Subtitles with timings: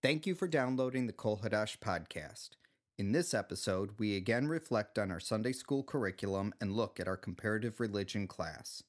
[0.00, 2.50] Thank you for downloading the Kol Hadash podcast.
[2.98, 7.16] In this episode, we again reflect on our Sunday school curriculum and look at our
[7.16, 8.84] comparative religion class.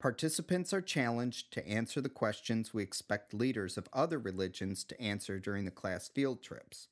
[0.00, 5.40] Participants are challenged to answer the questions we expect leaders of other religions to answer
[5.40, 6.86] during the class field trips.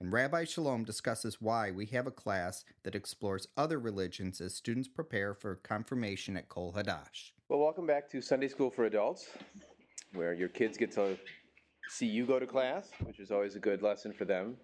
[0.00, 4.86] And Rabbi Chalom discusses why we have a class that explores other religions as students
[4.86, 7.32] prepare for confirmation at Kol Hadash.
[7.48, 9.28] Well, welcome back to Sunday School for Adults,
[10.12, 11.18] where your kids get to
[11.88, 14.56] see you go to class, which is always a good lesson for them,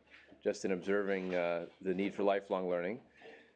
[0.43, 3.01] just in observing uh, the need for lifelong learning.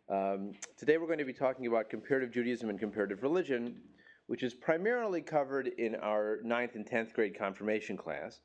[0.09, 3.81] Um, today we're going to be talking about comparative Judaism and comparative religion,
[4.27, 8.41] which is primarily covered in our 9th and 10th grade confirmation class.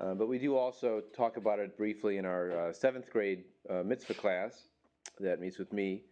[0.00, 3.82] Uh, but we do also talk about it briefly in our uh, seventh grade uh,
[3.82, 4.68] mitzvah class
[5.18, 6.02] that meets with me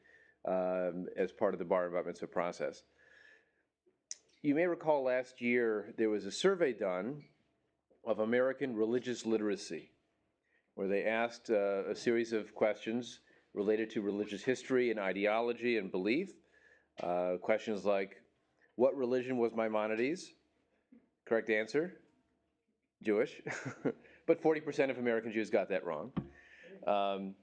[0.49, 2.83] um, as part of the bar and bat mitzvah process.
[4.43, 7.23] You may recall last year there was a survey done
[8.06, 9.91] of American religious literacy,
[10.74, 13.20] where they asked uh, a series of questions
[13.52, 16.30] related to religious history and ideology and belief.
[17.02, 18.23] Uh, questions like,
[18.76, 20.32] What religion was Maimonides?
[21.26, 21.95] Correct answer
[23.02, 23.43] Jewish,
[24.26, 26.13] but 40% of American Jews got that wrong.
[26.87, 27.35] Um,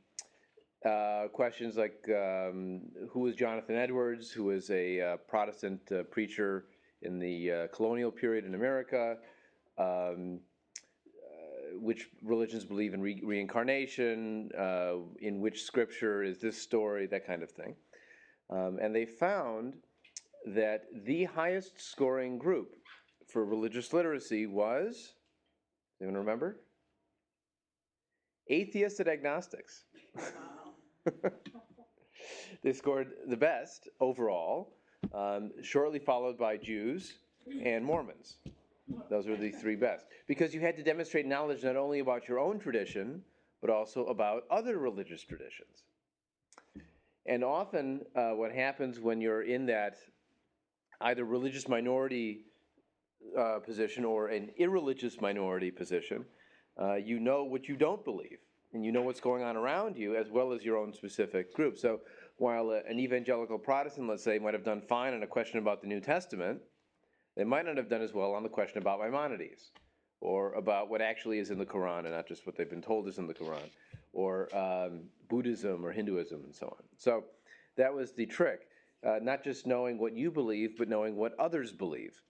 [0.85, 6.65] uh, questions like um, who was Jonathan Edwards, who was a uh, Protestant uh, preacher
[7.01, 9.17] in the uh, colonial period in America,
[9.77, 10.39] um,
[11.83, 17.43] which religions believe in re- reincarnation, uh, in which scripture is this story, that kind
[17.43, 17.75] of thing.
[18.49, 19.75] Um, and they found
[20.45, 22.75] that the highest scoring group
[23.27, 25.13] for religious literacy was
[26.03, 26.59] Anyone remember?
[28.49, 29.85] Atheists and agnostics.
[32.61, 34.73] they scored the best overall,
[35.13, 37.13] um, shortly followed by Jews
[37.63, 38.35] and Mormons.
[39.09, 40.05] Those were the three best.
[40.27, 43.21] Because you had to demonstrate knowledge not only about your own tradition,
[43.61, 45.83] but also about other religious traditions.
[47.25, 49.95] And often, uh, what happens when you're in that
[50.99, 52.45] either religious minority
[53.37, 56.25] uh, position or an irreligious minority position,
[56.81, 58.39] uh, you know what you don't believe,
[58.73, 61.77] and you know what's going on around you as well as your own specific group.
[61.77, 62.01] So
[62.37, 65.81] while uh, an evangelical Protestant, let's say, might have done fine on a question about
[65.81, 66.59] the New Testament,
[67.35, 69.71] they might not have done as well on the question about Maimonides
[70.21, 73.07] or about what actually is in the Quran and not just what they've been told
[73.07, 73.69] is in the Quran,
[74.13, 76.83] or um, Buddhism or Hinduism and so on.
[76.97, 77.25] So
[77.75, 78.67] that was the trick.
[79.05, 82.21] Uh, not just knowing what you believe, but knowing what others believe.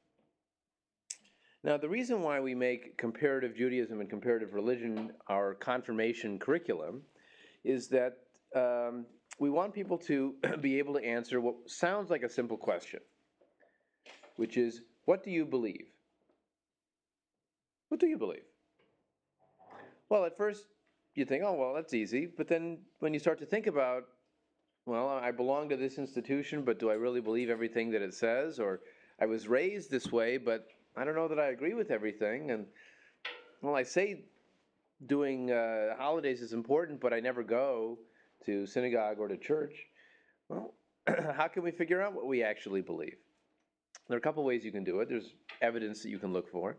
[1.64, 7.04] Now, the reason why we make comparative Judaism and comparative religion our confirmation curriculum
[7.64, 8.18] is that
[8.56, 9.06] um,
[9.40, 13.00] we want people to be able to answer what sounds like a simple question,
[14.36, 15.88] which is, What do you believe?
[17.90, 18.44] What do you believe?
[20.10, 20.66] Well, at first
[21.16, 22.26] you think, oh, well, that's easy.
[22.26, 24.04] But then when you start to think about,
[24.86, 28.60] well, I belong to this institution, but do I really believe everything that it says?
[28.60, 28.82] Or
[29.20, 32.52] I was raised this way, but I don't know that I agree with everything.
[32.52, 32.66] And
[33.62, 34.26] well, I say
[35.06, 37.98] doing uh, holidays is important, but I never go
[38.46, 39.74] to synagogue or to church.
[40.50, 40.74] Well,
[41.08, 43.18] how can we figure out what we actually believe?
[44.08, 45.10] There are a couple ways you can do it.
[45.10, 46.78] There's evidence that you can look for.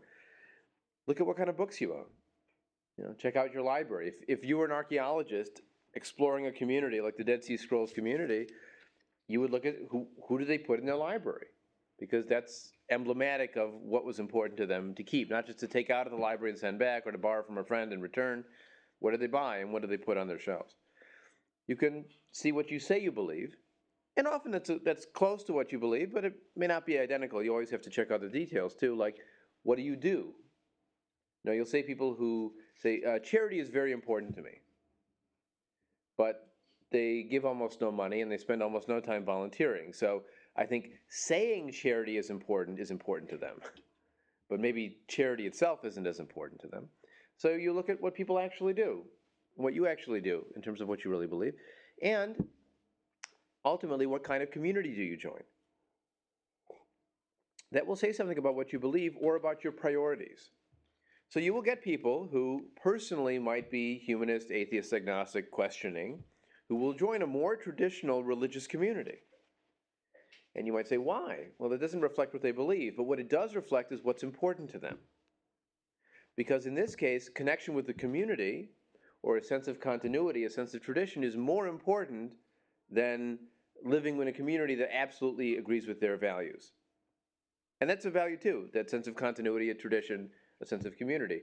[1.07, 2.05] Look at what kind of books you own.
[2.97, 4.07] You know, check out your library.
[4.07, 5.61] If, if you were an archaeologist
[5.95, 8.47] exploring a community like the Dead Sea Scrolls community,
[9.27, 11.47] you would look at who, who do they put in their library?
[11.99, 15.89] Because that's emblematic of what was important to them to keep, not just to take
[15.89, 18.43] out of the library and send back or to borrow from a friend and return.
[18.99, 20.75] What do they buy and what do they put on their shelves?
[21.67, 23.55] You can see what you say you believe,
[24.17, 26.97] and often that's, a, that's close to what you believe, but it may not be
[26.97, 27.43] identical.
[27.43, 29.17] You always have to check other details too, like
[29.63, 30.33] what do you do?
[31.43, 34.61] Now, you'll say people who say, uh, charity is very important to me,
[36.17, 36.47] but
[36.91, 39.93] they give almost no money and they spend almost no time volunteering.
[39.93, 40.23] So
[40.55, 43.57] I think saying charity is important is important to them,
[44.49, 46.87] but maybe charity itself isn't as important to them.
[47.37, 49.03] So you look at what people actually do,
[49.55, 51.53] what you actually do in terms of what you really believe,
[52.01, 52.35] and
[53.65, 55.41] ultimately, what kind of community do you join?
[57.71, 60.51] That will say something about what you believe or about your priorities.
[61.29, 66.23] So you will get people who personally might be humanist, atheist, agnostic, questioning,
[66.69, 69.17] who will join a more traditional religious community.
[70.55, 71.47] And you might say, why?
[71.59, 74.71] Well, it doesn't reflect what they believe, but what it does reflect is what's important
[74.71, 74.97] to them.
[76.37, 78.69] Because in this case, connection with the community
[79.21, 82.33] or a sense of continuity, a sense of tradition is more important
[82.89, 83.39] than
[83.83, 86.71] living in a community that absolutely agrees with their values.
[87.81, 90.29] And that's a value too, that sense of continuity, a tradition,
[90.61, 91.41] a sense of community.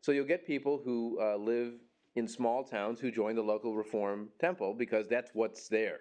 [0.00, 1.74] So you'll get people who uh, live
[2.16, 6.00] in small towns who join the local Reform temple because that's what's there.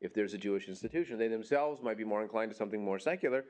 [0.00, 3.44] If there's a Jewish institution, they themselves might be more inclined to something more secular,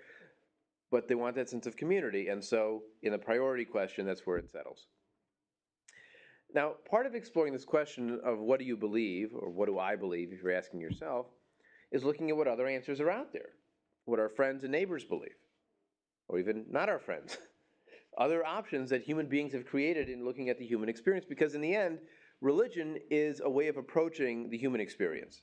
[0.91, 2.29] but they want that sense of community.
[2.29, 4.87] And so, in the priority question, that's where it settles.
[6.55, 9.97] Now, part of exploring this question of what do you believe, or what do I
[9.97, 11.27] believe, if you're asking yourself,
[11.93, 13.51] is looking at what other answers are out there,
[14.05, 15.37] what our friends and neighbors believe,
[16.29, 17.39] or even not our friends.
[18.19, 21.61] other options that human beings have created in looking at the human experience, because in
[21.61, 21.99] the end,
[22.41, 25.43] religion is a way of approaching the human experience.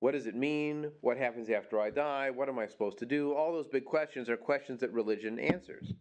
[0.00, 0.90] What does it mean?
[1.02, 2.30] What happens after I die?
[2.30, 3.34] What am I supposed to do?
[3.34, 5.92] All those big questions are questions that religion answers.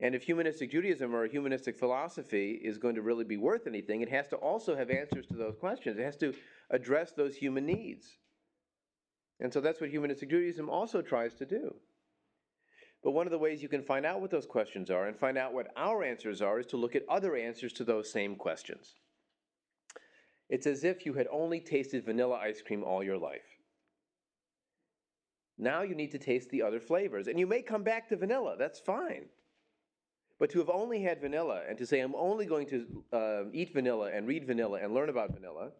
[0.00, 4.08] And if humanistic Judaism or humanistic philosophy is going to really be worth anything, it
[4.08, 5.98] has to also have answers to those questions.
[5.98, 6.34] It has to
[6.70, 8.18] address those human needs.
[9.42, 11.74] And so that's what humanistic Judaism also tries to do.
[13.02, 15.36] But one of the ways you can find out what those questions are and find
[15.36, 18.94] out what our answers are is to look at other answers to those same questions.
[20.48, 23.58] It's as if you had only tasted vanilla ice cream all your life.
[25.58, 27.26] Now you need to taste the other flavors.
[27.26, 29.24] And you may come back to vanilla, that's fine.
[30.38, 33.72] But to have only had vanilla and to say, I'm only going to uh, eat
[33.72, 35.72] vanilla and read vanilla and learn about vanilla,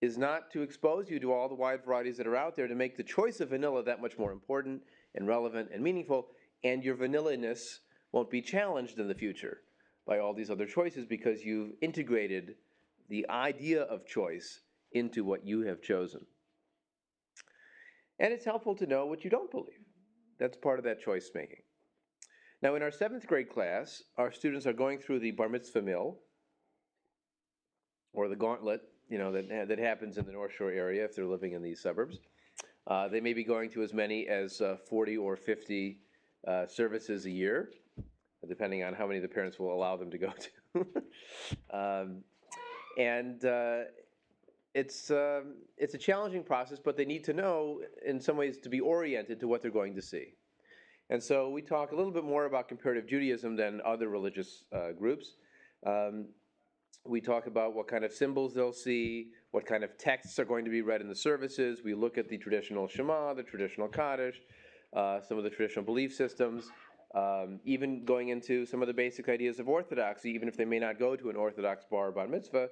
[0.00, 2.74] is not to expose you to all the wide varieties that are out there to
[2.74, 4.82] make the choice of vanilla that much more important
[5.14, 6.28] and relevant and meaningful,
[6.64, 7.80] and your vanilla-ness
[8.12, 9.62] won't be challenged in the future
[10.06, 12.54] by all these other choices because you've integrated
[13.08, 14.60] the idea of choice
[14.92, 16.24] into what you have chosen.
[18.18, 19.84] And it's helpful to know what you don't believe.
[20.38, 21.62] That's part of that choice making.
[22.62, 26.18] Now, in our seventh grade class, our students are going through the bar mitzvah mill,
[28.12, 31.26] or the gauntlet, you know, that, that happens in the North Shore area if they're
[31.26, 32.18] living in these suburbs.
[32.86, 35.98] Uh, they may be going to as many as uh, 40 or 50
[36.46, 37.70] uh, services a year,
[38.48, 40.86] depending on how many the parents will allow them to go to.
[41.76, 42.18] um,
[42.98, 43.80] and uh,
[44.74, 48.68] it's, um, it's a challenging process, but they need to know, in some ways, to
[48.68, 50.34] be oriented to what they're going to see.
[51.10, 54.92] And so we talk a little bit more about comparative Judaism than other religious uh,
[54.92, 55.36] groups.
[55.84, 56.26] Um,
[57.08, 60.64] we talk about what kind of symbols they'll see, what kind of texts are going
[60.64, 61.80] to be read in the services.
[61.84, 64.40] We look at the traditional Shema, the traditional Kaddish,
[64.94, 66.70] uh, some of the traditional belief systems,
[67.14, 70.78] um, even going into some of the basic ideas of orthodoxy, even if they may
[70.78, 72.68] not go to an Orthodox bar bar mitzvah,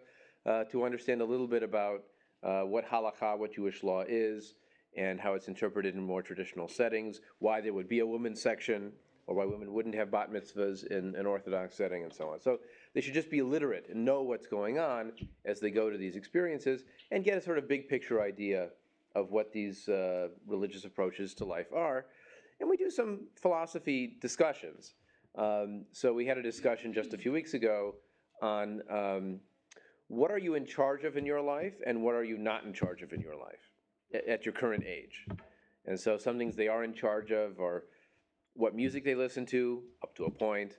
[0.46, 2.02] uh, to understand a little bit about
[2.42, 4.54] uh, what halakha, what Jewish law is,
[4.96, 8.92] and how it's interpreted in more traditional settings, why there would be a women's section,
[9.26, 12.40] or why women wouldn't have bat mitzvahs in an Orthodox setting, and so on.
[12.40, 12.58] So
[12.94, 15.12] they should just be literate and know what's going on
[15.44, 18.68] as they go to these experiences and get a sort of big picture idea
[19.14, 22.06] of what these uh, religious approaches to life are.
[22.60, 24.94] And we do some philosophy discussions.
[25.36, 27.96] Um, so we had a discussion just a few weeks ago
[28.40, 29.40] on um,
[30.08, 32.72] what are you in charge of in your life and what are you not in
[32.72, 33.72] charge of in your life
[34.14, 35.26] at, at your current age.
[35.86, 37.84] And so some things they are in charge of are
[38.54, 40.78] what music they listen to, up to a point,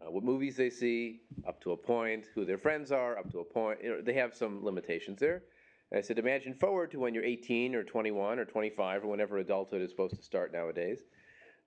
[0.00, 3.40] uh, what movies they see, up to a point, who their friends are, up to
[3.40, 3.78] a point.
[3.82, 5.42] You know, they have some limitations there.
[5.90, 9.38] And I said, imagine forward to when you're 18 or 21 or 25 or whenever
[9.38, 11.00] adulthood is supposed to start nowadays.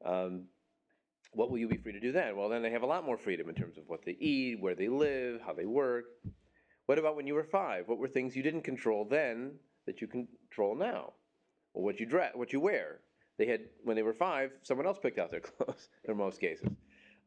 [0.04, 0.46] Um,
[1.34, 2.36] what will you be free to do then?
[2.36, 4.76] Well, then they have a lot more freedom in terms of what they eat, where
[4.76, 6.06] they live, how they work.
[6.86, 7.88] What about when you were five?
[7.88, 9.52] What were things you didn't control then
[9.86, 11.14] that you control now?
[11.74, 13.02] Well, what you dress, what you wear,
[13.38, 16.70] they had, when they were five, someone else picked out their clothes in most cases.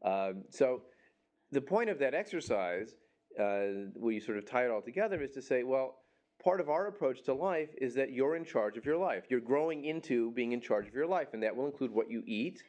[0.03, 0.83] Um, so
[1.51, 2.95] the point of that exercise,
[3.39, 5.99] uh, where you sort of tie it all together, is to say, well,
[6.43, 9.25] part of our approach to life is that you're in charge of your life.
[9.29, 12.23] You're growing into being in charge of your life, and that will include what you
[12.25, 12.63] eat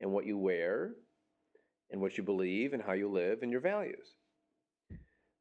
[0.00, 0.92] and what you wear
[1.90, 4.16] and what you believe and how you live and your values.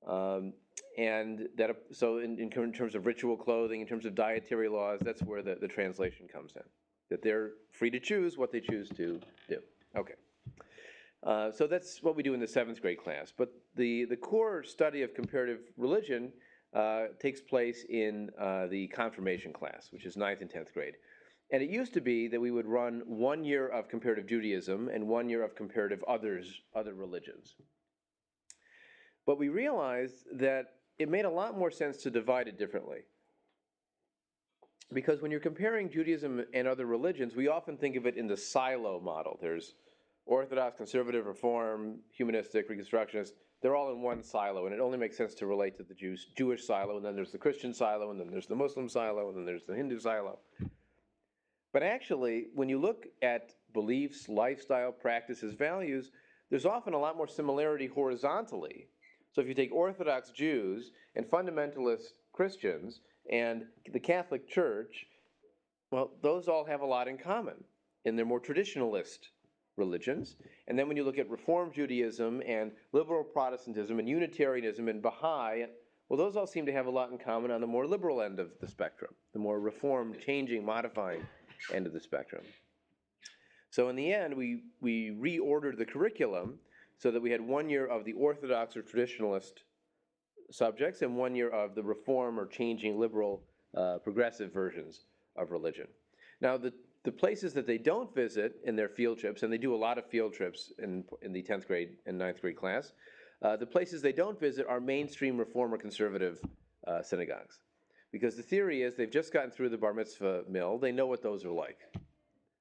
[0.08, 0.54] Um,
[0.98, 5.22] and that so in, in terms of ritual clothing, in terms of dietary laws, that's
[5.22, 6.64] where the, the translation comes in
[7.12, 9.60] that they're free to choose what they choose to do.
[9.96, 10.14] Okay.
[11.24, 13.32] Uh, so that's what we do in the seventh grade class.
[13.36, 16.32] But the, the core study of comparative religion
[16.74, 20.96] uh, takes place in uh, the confirmation class, which is ninth and tenth grade.
[21.52, 25.08] And it used to be that we would run one year of comparative Judaism and
[25.08, 27.56] one year of comparative others, other religions.
[29.26, 33.00] But we realized that it made a lot more sense to divide it differently.
[34.94, 38.38] Because when you're comparing Judaism and other religions, we often think of it in the
[38.38, 39.38] silo model.
[39.42, 39.74] There's
[40.26, 43.32] Orthodox, conservative, reform, humanistic, reconstructionist.
[43.62, 46.28] They're all in one silo, and it only makes sense to relate to the Jews,
[46.36, 49.38] Jewish silo, and then there's the Christian silo, and then there's the Muslim silo, and
[49.38, 50.40] then there's the Hindu silo.
[51.74, 56.12] But actually, when you look at beliefs, lifestyle, practices, values,
[56.50, 58.88] there's often a lot more similarity horizontally.
[59.32, 63.00] So if you take Orthodox Jews and fundamentalist Christians
[63.32, 63.64] and
[63.94, 65.06] the Catholic Church,
[65.92, 67.64] well, those all have a lot in common
[68.04, 69.20] in their more traditionalist
[69.78, 70.36] religions.
[70.68, 75.66] And then when you look at Reform Judaism and liberal Protestantism and Unitarianism and Baha'i,
[76.10, 78.40] well, those all seem to have a lot in common on the more liberal end
[78.40, 81.26] of the spectrum, the more reform, changing, modifying
[81.74, 82.44] end of the spectrum.
[83.70, 86.60] So in the end, we, we reordered the curriculum
[86.98, 89.64] so that we had one year of the Orthodox or traditionalist
[90.52, 93.42] subjects and one year of the reform or changing liberal
[93.76, 95.06] uh, progressive versions
[95.38, 95.88] of religion.
[96.42, 96.74] Now, the,
[97.04, 99.98] the places that they don't visit in their field trips, and they do a lot
[99.98, 102.94] of field trips in, in the 10th grade and 9th grade class,
[103.42, 106.40] uh, the places they don't visit are mainstream reform or conservative
[106.88, 107.60] uh, synagogues.
[108.12, 111.24] Because the theory is they've just gotten through the bar mitzvah mill, they know what
[111.24, 111.80] those are like.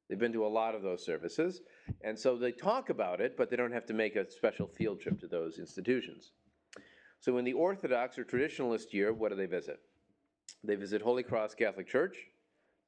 [0.08, 1.60] They've been to a lot of those services,
[2.02, 5.00] and so they talk about it, but they don't have to make a special field
[5.00, 6.32] trip to those institutions.
[7.20, 9.80] So in the Orthodox or Traditionalist year, what do they visit?
[10.64, 12.16] They visit Holy Cross Catholic Church.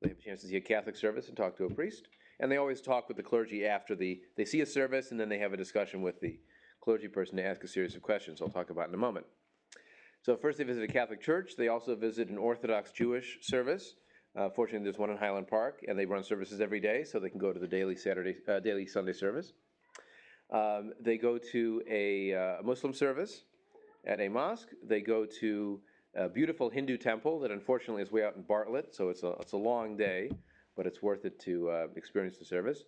[0.02, 2.08] They have a chance to see a Catholic service and talk to a priest.
[2.40, 5.28] And they always talk with the clergy after the, they see a service and then
[5.28, 6.38] they have a discussion with the
[6.82, 9.26] clergy person to ask a series of questions I'll talk about in a moment.
[10.22, 11.52] So first they visit a Catholic church.
[11.56, 13.94] They also visit an Orthodox Jewish service.
[14.34, 17.28] Uh, fortunately, there's one in Highland Park, and they run services every day, so they
[17.28, 19.52] can go to the daily Saturday, uh, daily Sunday service.
[20.50, 23.44] Um, they go to a uh, Muslim service
[24.06, 24.68] at a mosque.
[24.82, 25.80] They go to
[26.14, 29.52] a beautiful Hindu temple that unfortunately is way out in Bartlett, so it's a it's
[29.52, 30.30] a long day,
[30.76, 32.84] but it's worth it to uh, experience the service.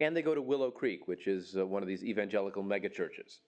[0.00, 3.40] And they go to Willow Creek, which is uh, one of these evangelical megachurches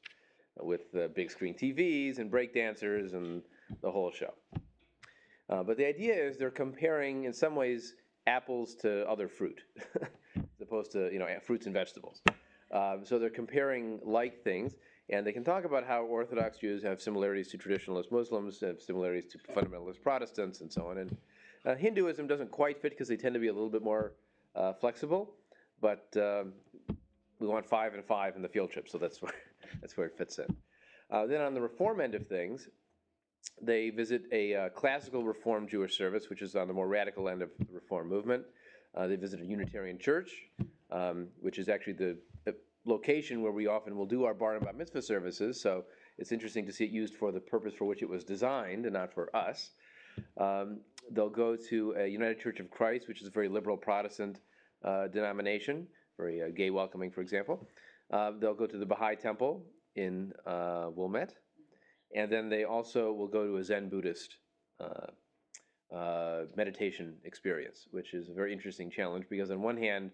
[0.61, 3.43] with uh, big screen TVs and break dancers and
[3.81, 4.35] the whole show.
[5.49, 7.95] Uh, but the idea is they're comparing, in some ways,
[8.27, 9.61] apples to other fruit,
[10.37, 12.23] as opposed to you know fruits and vegetables.
[12.71, 14.75] Um, so they're comparing like things,
[15.13, 19.31] and they can talk about how Orthodox Jews have similarities to traditionalist Muslims, have similarities
[19.33, 20.99] to fundamentalist Protestants, and so on.
[20.99, 21.17] And
[21.67, 24.15] uh, Hinduism doesn't quite fit because they tend to be a little bit more
[24.57, 25.35] uh, flexible,
[25.83, 26.55] but um,
[27.39, 29.35] we want five and five in the field trip, so that's where
[29.81, 30.57] that's where it fits in.
[31.11, 32.69] Uh, then on the reform end of things,
[33.61, 37.43] they visit a uh, classical Reform Jewish service, which is on the more radical end
[37.43, 38.45] of the Reform movement.
[38.95, 40.31] Uh, they visit a Unitarian church,
[40.91, 42.32] um, which is actually the, the,
[42.85, 45.61] location where we often will do our bar and bat mitzvah services.
[45.61, 45.85] So
[46.19, 48.95] it's interesting to see it used for the purpose for which it was designed and
[48.95, 49.71] not for us.
[50.39, 54.41] Um, they'll go to a United Church of Christ, which is a very liberal Protestant
[54.85, 55.87] uh, denomination,
[56.17, 57.67] very uh, gay welcoming, for example.
[58.13, 59.65] Uh, they'll go to the Baha'i Temple
[59.97, 61.35] in uh, Wilmette
[62.15, 64.37] and then they also will go to a Zen Buddhist
[64.81, 70.11] uh, uh, meditation experience, which is a very interesting challenge because, on one hand,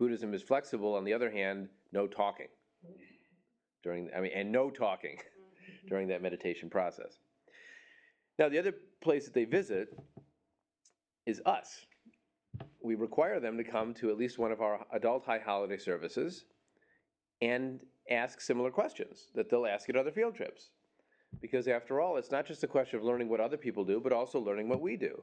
[0.00, 2.46] Buddhism is flexible, on the other hand, no talking
[3.82, 5.18] during, I mean, and no talking
[5.88, 7.18] during that meditation process.
[8.38, 9.88] Now, the other place that they visit
[11.26, 11.84] is us.
[12.82, 16.46] We require them to come to at least one of our adult high holiday services
[17.42, 17.80] and
[18.10, 20.70] ask similar questions that they'll ask at other field trips.
[21.42, 24.14] Because after all, it's not just a question of learning what other people do, but
[24.14, 25.22] also learning what we do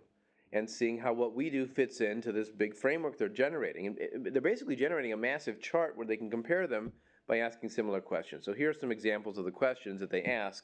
[0.54, 3.88] and seeing how what we do fits into this big framework they're generating.
[3.88, 6.92] And eh, they're basically generating a massive chart where they can compare them
[7.28, 8.46] by asking similar questions.
[8.46, 10.64] So here are some examples of the questions that they ask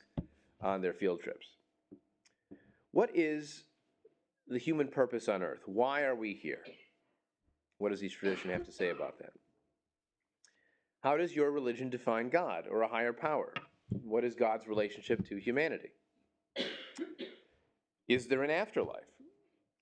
[0.61, 1.47] on their field trips.
[2.91, 3.65] What is
[4.47, 5.61] the human purpose on earth?
[5.65, 6.63] Why are we here?
[7.79, 9.33] What does each tradition have to say about that?
[11.01, 13.53] How does your religion define God or a higher power?
[13.89, 15.89] What is God's relationship to humanity?
[18.07, 19.03] Is there an afterlife?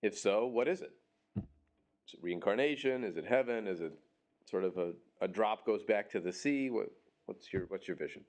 [0.02, 0.92] If so, what is it?
[1.38, 3.04] Is it reincarnation?
[3.04, 3.68] Is it heaven?
[3.68, 3.94] Is it
[4.50, 6.70] sort of a, a drop goes back to the sea?
[6.70, 6.88] What,
[7.26, 8.24] what's, your, what's your vision?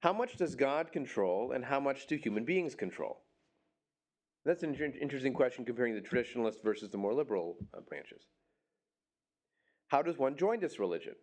[0.00, 3.22] How much does God control and how much do human beings control?
[4.44, 8.22] That's an interesting question comparing the traditionalist versus the more liberal uh, branches.
[9.88, 11.14] How does one join this religion?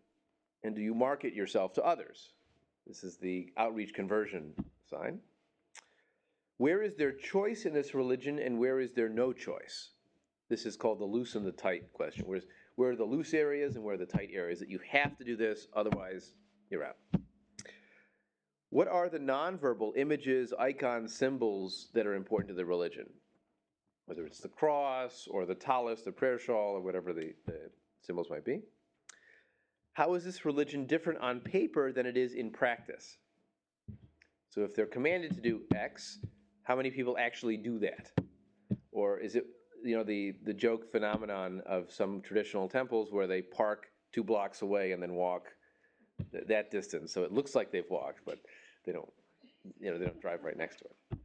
[0.64, 2.34] And do you market yourself to others?
[2.86, 4.54] This is the outreach conversion
[4.90, 5.20] sign.
[6.58, 9.90] Where is there choice in this religion and where is there no choice?
[10.50, 12.26] This is called the loose and the tight question.
[12.28, 12.46] Where's,
[12.76, 15.24] where are the loose areas and where are the tight areas that you have to
[15.24, 16.34] do this, otherwise
[16.70, 16.98] you're out.
[18.70, 23.08] What are the nonverbal images, icons, symbols that are important to the religion?
[24.06, 27.70] Whether it's the cross or the tallis, the prayer shawl, or whatever the, the
[28.02, 28.62] symbols might be.
[29.94, 33.18] How is this religion different on paper than it is in practice?
[34.50, 36.20] So if they're commanded to do X,
[36.64, 38.12] how many people actually do that?
[38.92, 39.46] Or is it,
[39.84, 44.62] you know, the, the joke phenomenon of some traditional temples where they park two blocks
[44.62, 45.48] away and then walk
[46.32, 48.40] th- that distance, so it looks like they've walked, but
[48.86, 49.12] they don't,
[49.80, 51.20] you know, they don't drive right next to it.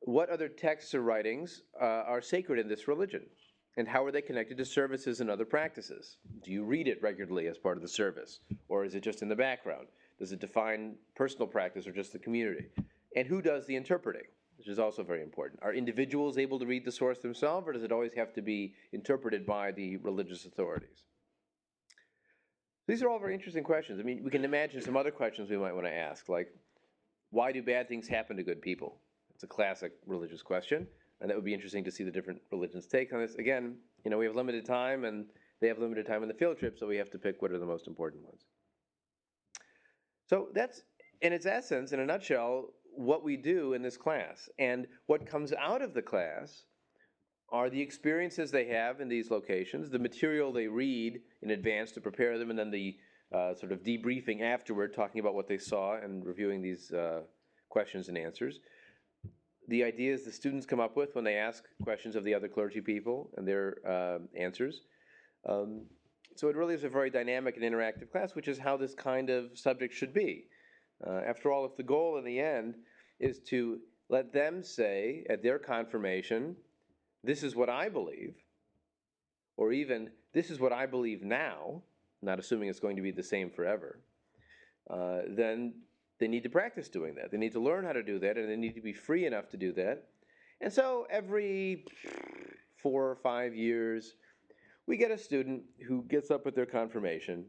[0.00, 3.22] What other texts or writings uh, are sacred in this religion?
[3.76, 6.16] And how are they connected to services and other practices?
[6.42, 8.40] Do you read it regularly as part of the service?
[8.68, 9.88] Or is it just in the background?
[10.18, 12.66] Does it define personal practice or just the community?
[13.16, 14.26] And who does the interpreting?
[14.58, 15.60] Which is also very important.
[15.62, 18.74] Are individuals able to read the source themselves, or does it always have to be
[18.92, 21.04] interpreted by the religious authorities?
[22.88, 23.98] These are all very interesting questions.
[24.00, 26.48] I mean, we can imagine some other questions we might want to ask, like,
[27.30, 29.00] why do bad things happen to good people?
[29.34, 30.86] It's a classic religious question,
[31.20, 33.34] and that would be interesting to see the different religions' take on this.
[33.34, 35.26] Again, you know, we have limited time, and
[35.60, 37.58] they have limited time on the field trip, so we have to pick what are
[37.58, 38.46] the most important ones.
[40.28, 40.82] So that's,
[41.20, 44.48] in its essence, in a nutshell, what we do in this class.
[44.58, 46.64] And what comes out of the class
[47.50, 52.00] are the experiences they have in these locations, the material they read in advance to
[52.00, 52.96] prepare them, and then the
[53.32, 57.20] uh, sort of debriefing afterward, talking about what they saw and reviewing these uh,
[57.68, 58.60] questions and answers.
[59.68, 62.80] The ideas the students come up with when they ask questions of the other clergy
[62.80, 64.82] people and their uh, answers.
[65.48, 65.86] Um,
[66.36, 69.30] so it really is a very dynamic and interactive class, which is how this kind
[69.30, 70.44] of subject should be.
[71.04, 72.76] Uh, after all, if the goal in the end
[73.18, 76.56] is to let them say at their confirmation,
[77.24, 78.36] this is what I believe,
[79.56, 81.82] or even this is what I believe now,
[82.22, 84.00] not assuming it's going to be the same forever,
[84.90, 85.74] uh, then
[86.18, 87.30] they need to practice doing that.
[87.30, 89.48] They need to learn how to do that, and they need to be free enough
[89.50, 90.04] to do that.
[90.60, 91.84] And so every
[92.76, 94.14] four or five years,
[94.86, 97.46] we get a student who gets up at their confirmation,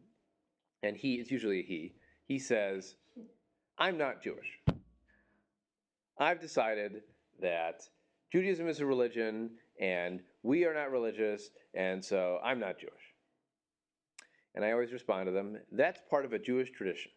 [0.83, 1.93] and he, it's usually a he,
[2.25, 2.95] he says,
[3.77, 4.59] I'm not Jewish.
[6.17, 7.03] I've decided
[7.41, 7.81] that
[8.31, 12.93] Judaism is a religion and we are not religious, and so I'm not Jewish.
[14.55, 17.11] And I always respond to them, that's part of a Jewish tradition.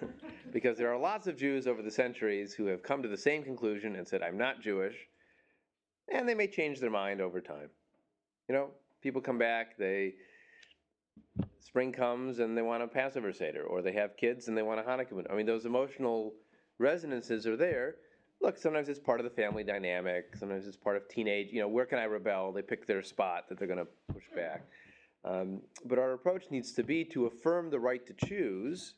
[0.52, 3.42] because there are lots of Jews over the centuries who have come to the same
[3.42, 4.96] conclusion and said, I'm not Jewish,
[6.12, 7.70] and they may change their mind over time.
[8.48, 8.68] You know,
[9.00, 10.14] people come back, they
[11.62, 14.80] spring comes and they want a Passover Seder, or they have kids and they want
[14.80, 15.30] a Hanukkah.
[15.30, 16.34] I mean, those emotional
[16.78, 17.96] resonances are there.
[18.40, 20.34] Look, sometimes it's part of the family dynamic.
[20.36, 21.52] Sometimes it's part of teenage.
[21.52, 22.52] You know, where can I rebel?
[22.52, 24.66] They pick their spot that they're going to push back.
[25.24, 28.94] Um, but our approach needs to be to affirm the right to choose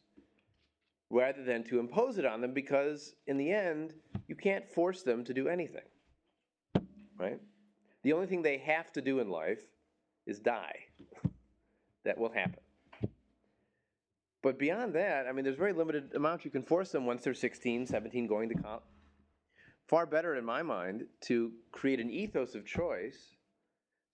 [1.10, 3.92] rather than to impose it on them because, in the end,
[4.26, 5.82] you can't force them to do anything.
[7.18, 7.38] Right?
[8.02, 9.60] The only thing they have to do in life
[10.26, 10.74] is die.
[12.04, 12.60] That will happen.
[14.42, 17.32] But beyond that, I mean, there's very limited amounts you can force them once they're
[17.32, 18.82] 16, 17, going to college.
[19.88, 23.36] Far better, in my mind, to create an ethos of choice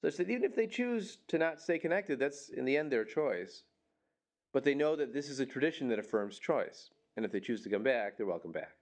[0.02, 3.04] such that even if they choose to not stay connected, that's in the end their
[3.04, 3.64] choice.
[4.52, 6.90] But they know that this is a tradition that affirms choice.
[7.16, 8.76] And if they choose to come back, they're welcome back.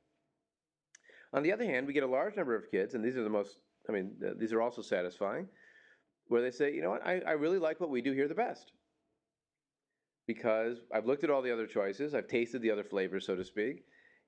[1.33, 3.31] On the other hand, we get a large number of kids, and these are the
[3.31, 3.57] most,
[3.88, 5.49] I mean, these are also satisfying,
[6.29, 8.35] where they say, you know what, I, I really like what we do here the
[8.35, 8.73] best
[10.29, 13.45] because I've looked at all the other choices, I've tasted the other flavors, so to
[13.45, 13.87] speak,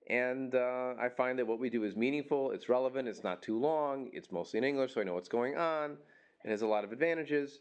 [0.09, 3.61] and uh, I find that what we do is meaningful, it's relevant, it's not too
[3.61, 5.99] long, it's mostly in English, so I know what's going on,
[6.43, 7.61] it has a lot of advantages,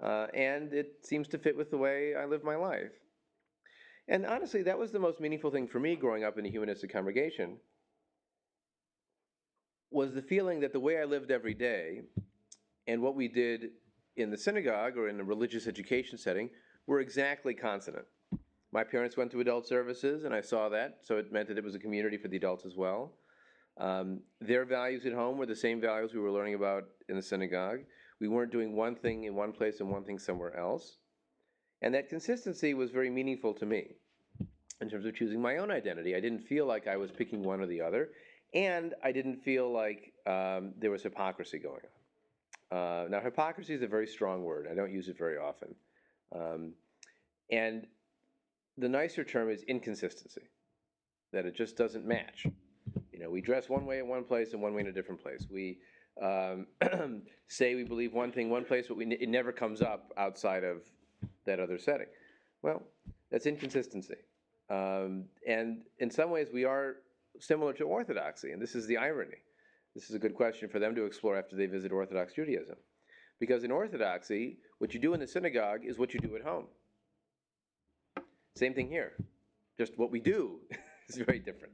[0.00, 2.92] uh, and it seems to fit with the way I live my life.
[4.06, 6.92] And honestly, that was the most meaningful thing for me growing up in a humanistic
[6.92, 7.56] congregation
[9.90, 12.02] was the feeling that the way I lived every day
[12.86, 13.70] and what we did
[14.16, 16.50] in the synagogue or in a religious education setting
[16.90, 18.04] were exactly consonant.
[18.72, 21.62] My parents went to adult services, and I saw that, so it meant that it
[21.62, 23.12] was a community for the adults as well.
[23.78, 27.22] Um, their values at home were the same values we were learning about in the
[27.22, 27.78] synagogue.
[28.18, 30.96] We weren't doing one thing in one place and one thing somewhere else.
[31.80, 33.94] And that consistency was very meaningful to me
[34.80, 36.16] in terms of choosing my own identity.
[36.16, 38.08] I didn't feel like I was picking one or the other,
[38.52, 41.82] and I didn't feel like um, there was hypocrisy going
[42.72, 42.78] on.
[42.78, 44.66] Uh, now, hypocrisy is a very strong word.
[44.68, 45.72] I don't use it very often.
[46.34, 46.74] Um,
[47.50, 47.86] and
[48.78, 50.42] the nicer term is inconsistency,
[51.32, 52.46] that it just doesn't match.
[53.12, 55.22] You know, we dress one way in one place and one way in a different
[55.22, 55.46] place.
[55.50, 55.78] We
[56.22, 56.66] um,
[57.48, 60.82] say we believe one thing one place, but we, it never comes up outside of
[61.46, 62.06] that other setting.
[62.62, 62.82] Well,
[63.30, 64.16] that's inconsistency.
[64.68, 66.96] Um, and in some ways, we are
[67.40, 69.38] similar to Orthodoxy, and this is the irony.
[69.94, 72.76] This is a good question for them to explore after they visit Orthodox Judaism.
[73.40, 76.66] Because in Orthodoxy, what you do in the synagogue is what you do at home.
[78.54, 79.12] Same thing here.
[79.78, 80.60] Just what we do
[81.08, 81.72] is very different.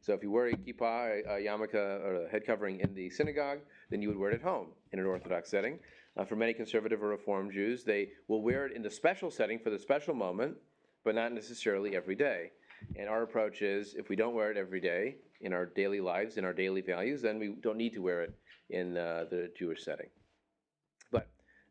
[0.00, 3.58] So if you wear a kippah, a yarmulke, or a head covering in the synagogue,
[3.90, 5.78] then you would wear it at home in an Orthodox setting.
[6.16, 9.58] Uh, for many conservative or Reform Jews, they will wear it in the special setting
[9.58, 10.56] for the special moment,
[11.04, 12.50] but not necessarily every day.
[12.98, 16.38] And our approach is if we don't wear it every day in our daily lives,
[16.38, 18.34] in our daily values, then we don't need to wear it
[18.70, 20.08] in uh, the Jewish setting.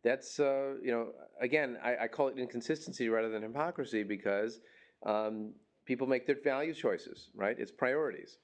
[0.06, 1.08] That's, uh, you know,
[1.42, 4.60] again, I, I, call it inconsistency rather than hypocrisy because
[5.04, 5.54] um,
[5.88, 7.56] people make their value choices, right?
[7.58, 8.38] It's priorities.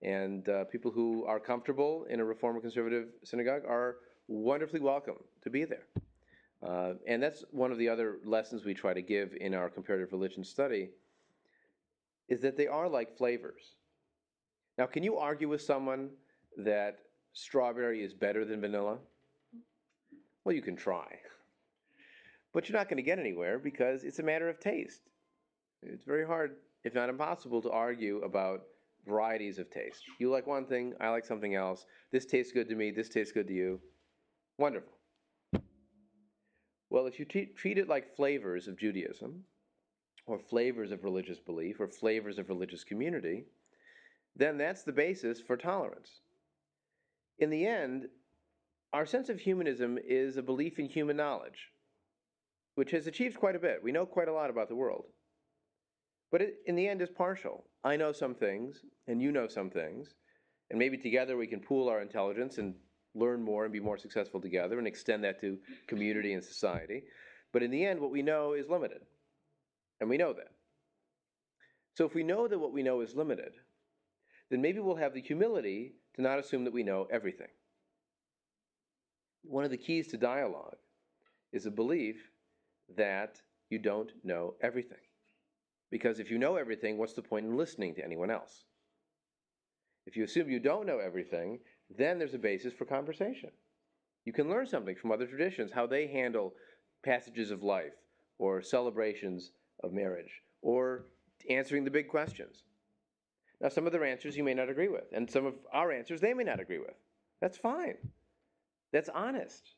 [0.00, 3.96] And uh, people who are comfortable in a Reform or Conservative synagogue are
[4.28, 5.88] wonderfully welcome to be there.
[6.64, 10.12] Uh, and that's one of the other lessons we try to give in our comparative
[10.12, 10.90] religion study
[12.28, 13.74] is that they are like flavors.
[14.76, 16.10] Now, can you argue with someone
[16.58, 16.98] that
[17.32, 18.98] strawberry is better than vanilla?
[20.48, 21.18] Well, you can try.
[22.54, 25.02] But you're not going to get anywhere because it's a matter of taste.
[25.82, 26.52] It's very hard,
[26.84, 28.62] if not impossible, to argue about
[29.06, 30.00] varieties of taste.
[30.18, 31.84] You like one thing, I like something else.
[32.12, 33.78] This tastes good to me, this tastes good to you.
[34.56, 34.94] Wonderful.
[36.88, 39.44] Well, if you treat it like flavors of Judaism,
[40.24, 43.44] or flavors of religious belief, or flavors of religious community,
[44.34, 46.22] then that's the basis for tolerance.
[47.38, 48.08] In the end,
[48.92, 51.68] our sense of humanism is a belief in human knowledge,
[52.74, 53.82] which has achieved quite a bit.
[53.82, 55.04] We know quite a lot about the world.
[56.30, 57.64] But it, in the end, is partial.
[57.84, 60.14] I know some things, and you know some things,
[60.70, 62.74] and maybe together we can pool our intelligence and
[63.14, 67.02] learn more and be more successful together and extend that to community and society.
[67.52, 69.00] But in the end, what we know is limited,
[70.00, 70.52] and we know that.
[71.94, 73.52] So if we know that what we know is limited,
[74.50, 77.48] then maybe we'll have the humility to not assume that we know everything.
[79.42, 80.76] One of the keys to dialogue
[81.52, 82.16] is a belief
[82.96, 84.98] that you don't know everything.
[85.90, 88.64] Because if you know everything, what's the point in listening to anyone else?
[90.06, 91.60] If you assume you don't know everything,
[91.96, 93.50] then there's a basis for conversation.
[94.24, 96.54] You can learn something from other traditions, how they handle
[97.02, 97.94] passages of life
[98.38, 101.06] or celebrations of marriage or
[101.48, 102.64] answering the big questions.
[103.60, 106.20] Now, some of their answers you may not agree with, and some of our answers
[106.20, 106.94] they may not agree with.
[107.40, 107.96] That's fine.
[108.92, 109.74] That's honest.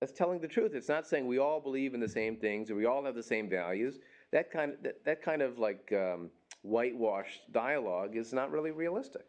[0.00, 0.72] That's telling the truth.
[0.74, 3.22] It's not saying we all believe in the same things or we all have the
[3.22, 3.98] same values
[4.34, 6.28] that kind of, that, that kind of like um,
[6.62, 9.22] whitewashed dialogue is not really realistic.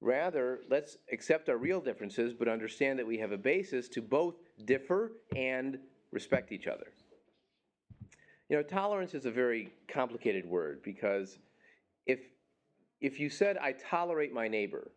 [0.00, 4.34] Rather, let's accept our real differences, but understand that we have a basis to both
[4.64, 5.78] differ and
[6.10, 6.88] respect each other.
[8.48, 11.38] You know, tolerance is a very complicated word because
[12.06, 12.18] if,
[13.00, 14.90] if you said, I tolerate my neighbor,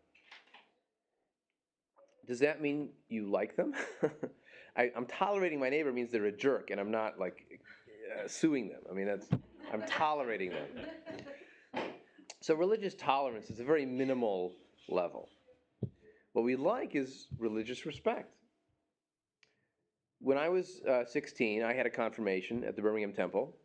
[2.28, 3.74] does that mean you like them?
[4.78, 7.60] I, am tolerating my neighbor means they're a jerk, and I'm not like
[8.18, 8.82] uh, suing them.
[8.90, 9.28] I mean, that's
[9.72, 10.68] I'm tolerating them.
[12.44, 14.54] So religious tolerance is a very minimal
[14.90, 15.30] level.
[16.34, 18.34] What we like is religious respect.
[20.20, 23.56] When I was uh, 16, I had a confirmation at the Birmingham Temple,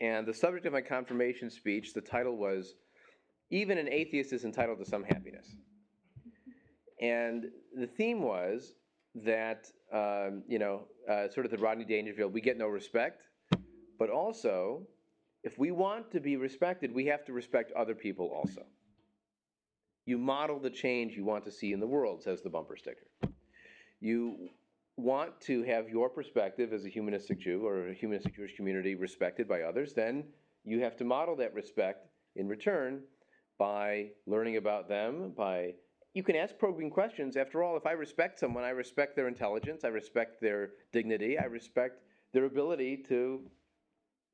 [0.00, 2.74] and the subject of my confirmation speech, the title was
[3.50, 5.54] "Even an Atheist is Entitled to Some Happiness,"
[7.02, 8.74] and the theme was
[9.14, 13.22] that um, you know, uh, sort of the Rodney Dangerfield, we get no respect
[14.02, 14.82] but also,
[15.44, 18.62] if we want to be respected, we have to respect other people also.
[20.06, 23.06] You model the change you want to see in the world, says the bumper sticker.
[24.00, 24.48] You
[24.96, 29.46] want to have your perspective as a humanistic Jew or a humanistic Jewish community respected
[29.46, 30.24] by others, then
[30.64, 33.02] you have to model that respect in return
[33.56, 35.74] by learning about them, by
[36.14, 37.36] you can ask probing questions.
[37.36, 41.44] After all, if I respect someone, I respect their intelligence, I respect their dignity, I
[41.44, 43.40] respect their ability to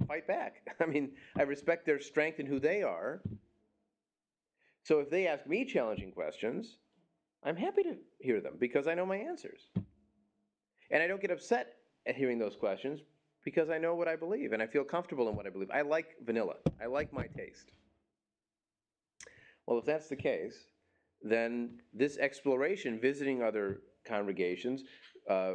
[0.07, 0.63] fight back.
[0.81, 3.23] I mean, I respect their strength and who they are.
[4.83, 6.79] So if they ask me challenging questions,
[7.45, 9.61] I'm happy to hear them because I know my answers.
[10.91, 11.75] And I don't get upset
[12.07, 13.01] at hearing those questions
[13.45, 15.71] because I know what I believe and I feel comfortable in what I believe.
[15.71, 17.71] I like vanilla, I like my taste.
[19.67, 20.57] Well, if that's the case,
[21.23, 24.85] then this exploration, visiting other congregations,
[25.29, 25.55] uh,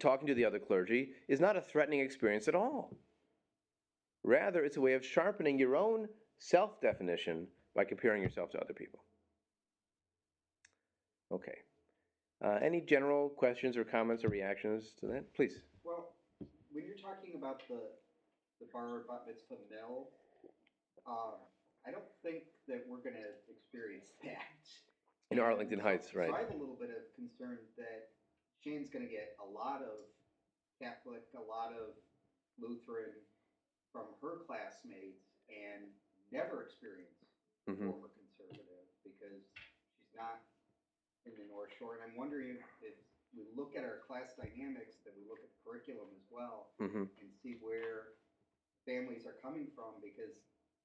[0.00, 2.96] talking to the other clergy, is not a threatening experience at all.
[4.24, 6.08] Rather, it's a way of sharpening your own
[6.38, 9.04] self definition by comparing yourself to other people.
[11.32, 11.58] Okay.
[12.44, 15.32] Uh, any general questions or comments or reactions to that?
[15.34, 15.62] Please.
[15.84, 16.14] Well,
[16.72, 17.80] when you're talking about the
[18.60, 20.08] the bar bat mitzvah mill,
[21.06, 21.38] uh,
[21.86, 24.62] I don't think that we're going to experience that
[25.34, 26.30] in Arlington Heights, right?
[26.30, 28.14] So I have a little bit of concern that
[28.62, 30.06] Shane's going to get a lot of
[30.78, 31.98] Catholic, a lot of
[32.60, 33.18] Lutheran,
[33.90, 35.90] from her classmates and
[36.30, 37.26] never experienced
[37.66, 37.90] mm-hmm.
[37.90, 39.42] former conservative because
[39.98, 40.40] she's not
[41.26, 41.98] in the North Shore.
[41.98, 42.96] And I'm wondering if, if
[43.34, 47.08] we look at our class dynamics, that we look at the curriculum as well, mm-hmm.
[47.08, 48.14] and see where
[48.86, 50.34] families are coming from because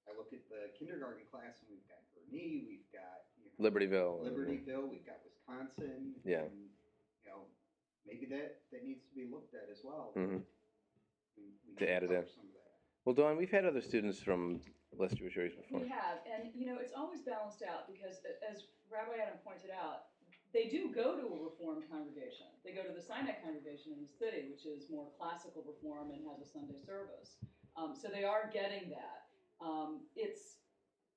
[0.08, 4.24] I look at the kindergarten class and we've got Gurnee, we've got you know, Libertyville.
[4.24, 6.16] Libertyville, we've got Wisconsin.
[6.24, 6.48] Yeah.
[6.48, 6.72] and,
[7.24, 7.44] you know,
[8.08, 10.14] maybe that that needs to be looked at as well.
[10.16, 10.44] Mhm.
[11.36, 12.16] We- we To add it in.
[12.24, 12.72] cover Some of that.
[13.06, 15.80] Well, Dawn, we've had other students from less Jewish areas before.
[15.82, 20.08] We have, and you know, it's always balanced out because as Rabbi Adam pointed out,
[20.54, 22.48] they do go to a Reformed congregation.
[22.64, 26.26] They go to the Sinai congregation in the city, which is more classical Reform and
[26.28, 27.38] has a Sunday service.
[27.76, 29.27] Um, so they are getting that.
[29.60, 30.62] Um, it's,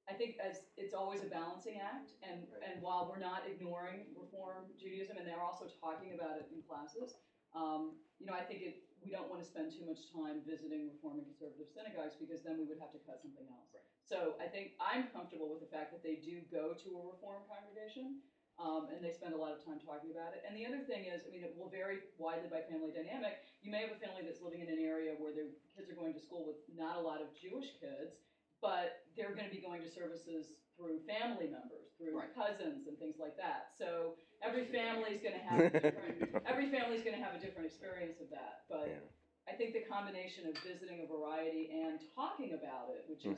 [0.09, 2.63] I think, as it's always a balancing act, and Right.
[2.67, 7.17] and while we're not ignoring Reform Judaism, and they're also talking about it in classes,
[7.55, 10.91] um, you know, I think it, we don't want to spend too much time visiting
[10.91, 13.71] Reform and conservative synagogues because then we would have to cut something else.
[13.73, 13.85] Right.
[14.05, 17.43] So I think I'm comfortable with the fact that they do go to a Reform
[17.49, 18.21] congregation.
[18.61, 20.45] Um, and they spend a lot of time talking about it.
[20.45, 23.41] And the other thing is, I mean, it will vary widely by family dynamic.
[23.65, 26.13] You may have a family that's living in an area where their kids are going
[26.13, 28.21] to school with not a lot of Jewish kids,
[28.63, 32.33] but they're going to be going to services through family members, through Right.
[32.35, 33.73] cousins and things like that.
[33.77, 37.35] So every family is going to have a different, every family is going to have
[37.35, 38.65] a different experience of that.
[38.69, 39.05] But Yeah.
[39.49, 43.33] I think the combination of visiting a variety and talking about it, which Mhm.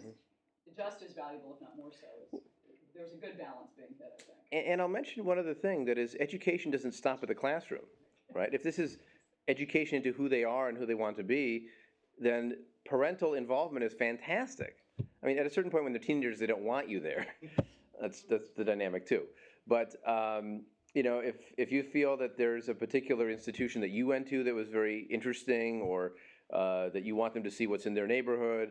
[0.67, 2.41] is just as valuable, if not more so, is,
[2.95, 4.39] there's a good balance being hit, I think.
[4.53, 7.87] And, and I'll mention one other thing that is education doesn't stop at the classroom,
[8.35, 8.53] right?
[8.53, 8.99] If this is
[9.49, 11.69] education into who they are and who they want to be,
[12.19, 14.82] then parental involvement is fantastic.
[15.23, 17.27] I mean, at a certain point when they're teenagers, they don't want you there.
[18.01, 19.23] that's that's the dynamic too.
[19.67, 24.07] But um, you know, if if you feel that there's a particular institution that you
[24.07, 26.13] went to that was very interesting, or
[26.53, 28.71] uh, that you want them to see what's in their neighborhood,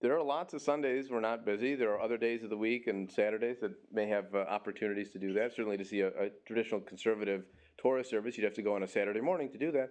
[0.00, 1.74] there are lots of Sundays we're not busy.
[1.74, 5.18] There are other days of the week and Saturdays that may have uh, opportunities to
[5.18, 5.54] do that.
[5.54, 7.44] Certainly, to see a, a traditional conservative
[7.76, 9.90] Torah service, you'd have to go on a Saturday morning to do that.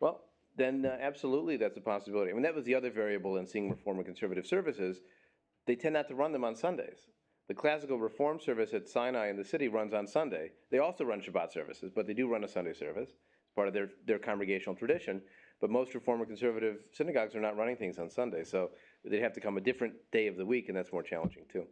[0.00, 0.22] Well,
[0.58, 2.30] then uh, absolutely, that's a possibility.
[2.30, 5.00] I mean, that was the other variable in seeing Reform and conservative services.
[5.66, 7.06] They tend not to run them on Sundays.
[7.48, 10.50] The classical Reform service at Sinai in the city runs on Sunday.
[10.70, 13.10] They also run Shabbat services, but they do run a Sunday service.
[13.10, 15.22] It's part of their, their congregational tradition.
[15.60, 18.70] But most Reform and conservative synagogues are not running things on Sunday, so
[19.04, 21.64] they'd have to come a different day of the week, and that's more challenging too.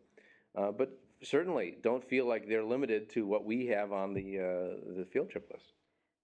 [0.58, 4.94] Uh, but certainly, don't feel like they're limited to what we have on the uh,
[4.98, 5.72] the field trip list.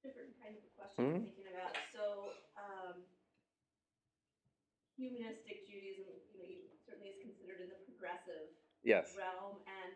[0.02, 1.14] different kind of questions Mhm.
[1.14, 1.76] I'm thinking about.
[1.94, 2.02] So,
[2.58, 2.94] um,
[4.96, 8.48] humanistic Judaism, you know, you- certainly is considered in the progressive
[8.82, 9.14] Yes.
[9.14, 9.60] realm.
[9.66, 9.94] And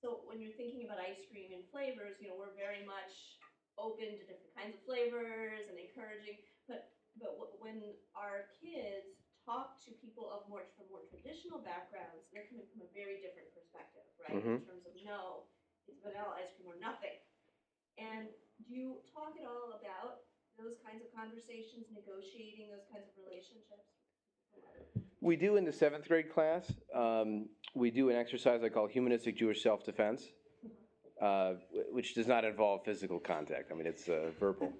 [0.00, 3.36] so, when you're thinking about ice cream and flavors, you know, we're very much
[3.78, 6.36] open to different kinds of flavors and encouraging.
[6.66, 6.80] But
[7.16, 9.06] but wh- when our kids
[9.44, 13.50] talk to people of more from more traditional backgrounds, they're coming from a very different
[13.52, 14.44] perspective, right?
[14.48, 14.60] In Mhm.
[14.60, 15.44] terms of no,
[15.86, 17.16] it's vanilla ice cream or nothing.
[17.96, 18.32] And
[18.64, 20.18] do you talk at all about
[20.56, 24.01] those kinds of conversations, negotiating those kinds of relationships?
[25.20, 26.72] We do in the seventh grade class.
[26.94, 30.24] Um, we do an exercise I call humanistic Jewish self defense,
[31.20, 31.54] uh,
[31.90, 33.70] which does not involve physical contact.
[33.70, 34.72] I mean, it's a verbal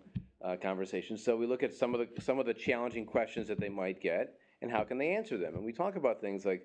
[0.44, 1.16] uh, conversation.
[1.16, 4.00] So we look at some of the some of the challenging questions that they might
[4.00, 5.54] get and how can they answer them.
[5.54, 6.62] And we talk about things like,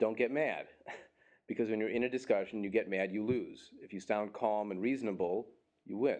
[0.00, 0.66] don't get mad,
[1.48, 3.70] because when you're in a discussion, you get mad, you lose.
[3.80, 5.46] If you sound calm and reasonable,
[5.86, 6.18] you win.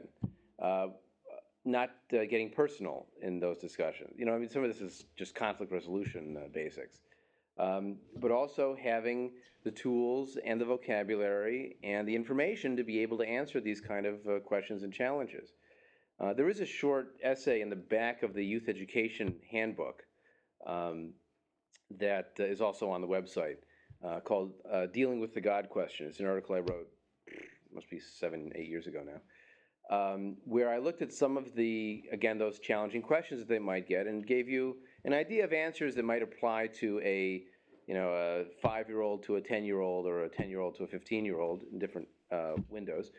[0.63, 0.89] Uh,
[1.69, 4.15] not uh, getting personal in those discussions.
[4.17, 7.01] You know, I mean, some of this is just conflict resolution uh, basics.
[7.59, 9.33] Um, but also having
[9.65, 14.07] the tools and the vocabulary and the information to be able to answer these kind
[14.07, 15.51] of uh, questions and challenges.
[16.21, 20.05] Uh, there is a short essay in the back of the youth education handbook
[20.67, 21.13] um,
[21.99, 23.57] that uh, is also on the website
[24.05, 24.53] uh, called
[24.93, 26.07] Dealing with the God Question.
[26.07, 26.89] It's an article I wrote,
[27.75, 29.21] must be seven, eight years ago now
[29.91, 33.89] um, where I looked at some of the, again, those challenging questions that they might
[33.89, 37.45] get and gave you an idea of answers that might apply to a,
[37.87, 42.09] you know, a five-year-old to a 10-year-old or a 10-year-old to a 15-year-old in different
[42.31, 43.13] uh, windows.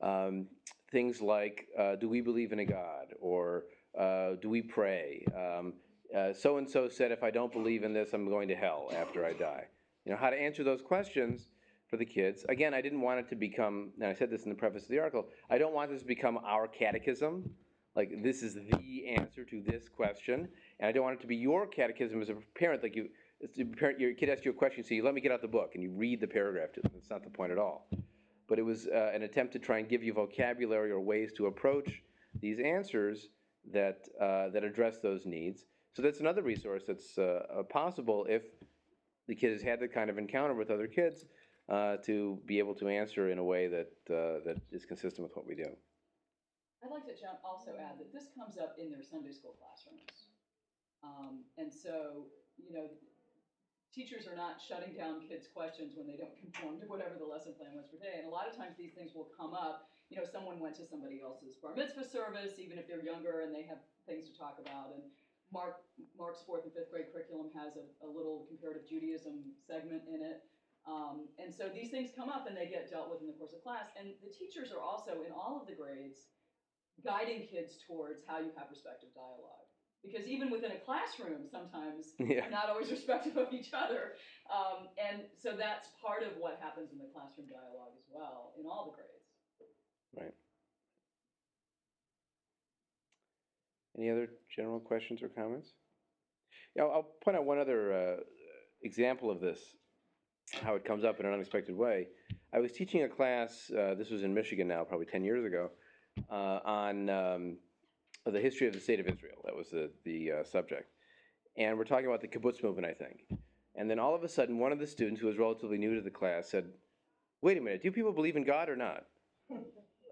[0.00, 0.46] Um,
[0.92, 3.14] things like, uh, do we believe in a God?
[3.20, 3.64] Or
[3.98, 5.24] uh, do we pray?
[5.34, 5.74] Um,
[6.16, 9.32] uh, so-and-so said, if I don't believe in this, I'm going to hell after I
[9.32, 9.64] die.
[10.04, 11.48] You know, how to answer those questions
[11.92, 12.46] for the kids.
[12.48, 14.88] Again, I didn't want it to become, and I said this in the preface of
[14.88, 17.50] the article, I don't want this to become our catechism.
[17.94, 20.48] Like, this is the answer to this question.
[20.80, 22.82] And I don't want it to be your catechism as a parent.
[22.82, 23.10] Like, you,
[23.58, 25.48] the parent, your kid asks you a question, so you let me get out the
[25.48, 26.92] book and you read the paragraph to them.
[26.94, 27.86] That's not the point at all.
[28.48, 31.44] But it was uh, an attempt to try and give you vocabulary or ways to
[31.44, 32.00] approach
[32.40, 33.28] these answers
[33.70, 35.66] that, uh, that address those needs.
[35.92, 38.44] So that's another resource that's uh, uh, possible if
[39.28, 41.26] the kid has had that kind of encounter with other kids
[41.68, 45.36] uh, to be able to answer in a way that, uh, that is consistent with
[45.36, 45.68] what we do.
[46.82, 50.26] I'd like to also add that this comes up in their Sunday school classrooms.
[51.02, 52.26] Um, and so,
[52.58, 52.90] you know,
[53.94, 57.54] teachers are not shutting down kids' questions when they don't conform to whatever the lesson
[57.54, 58.18] plan was for today.
[58.18, 59.86] And a lot of times these things will come up.
[60.10, 63.54] You know, someone went to somebody else's bar mitzvah service, even if they're younger and
[63.54, 64.90] they have things to talk about.
[64.96, 65.06] And
[65.52, 65.84] Mark,
[66.16, 70.42] Mark's fourth and fifth grade curriculum has a, a little comparative Judaism segment in it.
[70.86, 73.54] Um, and so these things come up and they get dealt with in the course
[73.54, 73.86] of class.
[73.98, 76.26] And the teachers are also, in all of the grades,
[77.04, 79.62] guiding kids towards how you have respectful dialogue
[80.02, 82.48] because even within a classroom, sometimes Yeah.
[82.50, 84.14] not always respectful of each other.
[84.50, 88.66] Um, and so that's part of what happens in the classroom dialogue as well, in
[88.66, 89.30] all the grades.
[90.18, 90.34] Right.
[93.96, 95.68] Any other general questions or comments?
[96.74, 98.16] Yeah, I'll I'll point out one other uh,
[98.82, 99.60] example of this,
[100.60, 102.08] how it comes up in an unexpected way.
[102.52, 105.70] I was teaching a class, uh, this was in Michigan now, probably 10 years ago,
[106.30, 107.56] uh, on um,
[108.26, 109.36] the history of the state of Israel.
[109.44, 110.90] That was the, the uh, subject.
[111.56, 113.24] And we're talking about the kibbutz movement, I think.
[113.74, 116.02] And then all of a sudden, one of the students who was relatively new to
[116.02, 116.66] the class said,
[117.40, 119.04] Wait a minute, do people believe in God or not?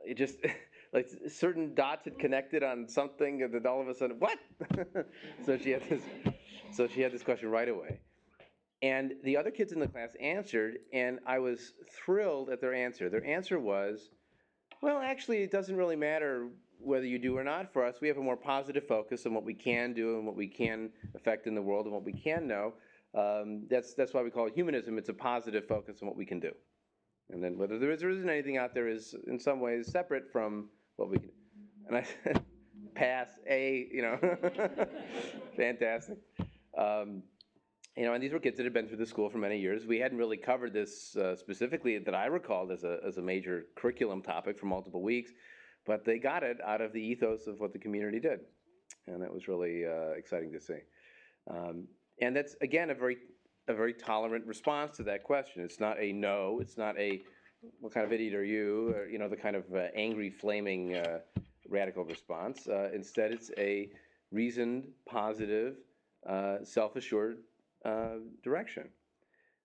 [0.05, 0.39] It just,
[0.93, 4.39] like certain dots had connected on something, and then all of a sudden, what?
[5.47, 6.03] so she had this,
[6.73, 8.01] so she had this question right away.
[8.83, 13.11] And the other kids in the class answered, and I was thrilled at their answer.
[13.11, 14.09] Their answer was,
[14.81, 17.97] well, actually, it doesn't really matter whether you do or not for us.
[18.01, 20.91] We have a more positive focus on what we can do and what we can
[21.15, 22.73] affect in the world and what we can know.
[23.15, 24.97] Um, that's, that's why we call it humanism.
[24.97, 26.53] It's a positive focus on what we can do.
[27.29, 30.33] And then whether there is or isn't anything out there is in some ways separate
[30.33, 31.31] from what we can.
[31.89, 32.07] And I
[32.95, 34.19] pass, A, you know,
[35.57, 36.19] fantastic.
[36.77, 37.23] Um,
[37.97, 39.87] you know, and these were kids that had been through the school for many years.
[39.87, 43.67] We hadn't really covered this uh, specifically that I recalled as a, as a major
[43.75, 45.33] curriculum topic for multiple weeks,
[45.87, 48.41] but they got it out of the ethos of what the community did.
[49.07, 50.79] And that was really uh, exciting to see.
[51.51, 51.89] Um,
[52.21, 53.17] and that's, again, a very,
[53.67, 55.63] a very tolerant response to that question.
[55.65, 57.23] It's not a no, it's not a,
[57.81, 60.97] what kind of idiot are you, or, you know, the kind of uh, angry, flaming,
[60.97, 61.21] uh,
[61.69, 62.69] radical response.
[62.69, 63.91] Uh, instead, it's a
[64.31, 65.77] reasoned, positive,
[66.29, 67.39] uh, self-assured
[67.85, 68.89] uh, direction.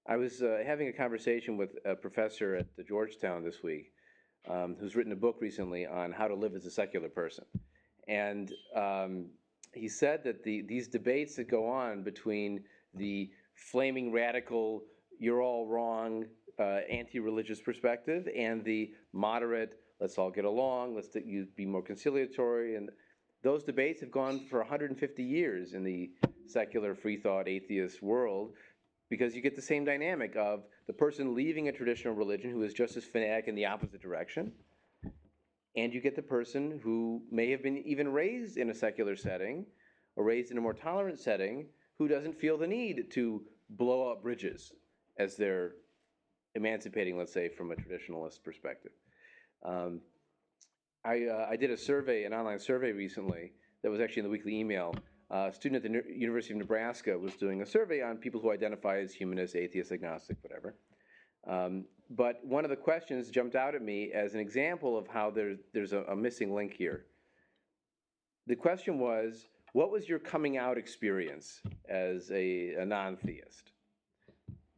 [0.08, 3.92] I was uh, having a conversation with a professor at the Georgetown this week
[4.50, 7.46] um, who's written a book recently on how to live as a secular person.
[8.08, 9.28] And um,
[9.74, 14.84] he said that the, these debates that go on between the flaming radical,
[15.20, 16.26] you're all wrong,
[16.60, 21.82] uh, anti religious perspective and the moderate, let's all get along, let's you be more
[21.82, 22.76] conciliatory.
[22.76, 22.90] And
[23.44, 26.12] those debates have gone for 150 years in the
[26.50, 28.54] secular, free thought, atheist world
[29.10, 32.74] because you get the same dynamic of the person leaving a traditional religion who is
[32.74, 34.52] just as fanatic in the opposite direction.
[35.76, 39.66] And you get the person who may have been even raised in a secular setting
[40.16, 44.24] or raised in a more tolerant setting who doesn't feel the need to blow up
[44.24, 44.74] bridges
[45.18, 45.74] as they're
[46.56, 48.92] emancipating, let's say, from a traditionalist perspective.
[49.64, 50.02] Um,
[51.04, 53.52] I, uh, I did a survey, an online survey recently
[53.84, 54.96] that was actually in the weekly email.
[55.32, 59.00] A student at the University of Nebraska was doing a survey on people who identify
[59.00, 60.76] as humanist, atheist, agnostic, whatever.
[61.48, 65.32] Um, but one of the questions jumped out at me as an example of how
[65.32, 67.06] there, there's a, a missing link here.
[68.48, 73.72] The question was, what was your coming out experience as a, a non theist?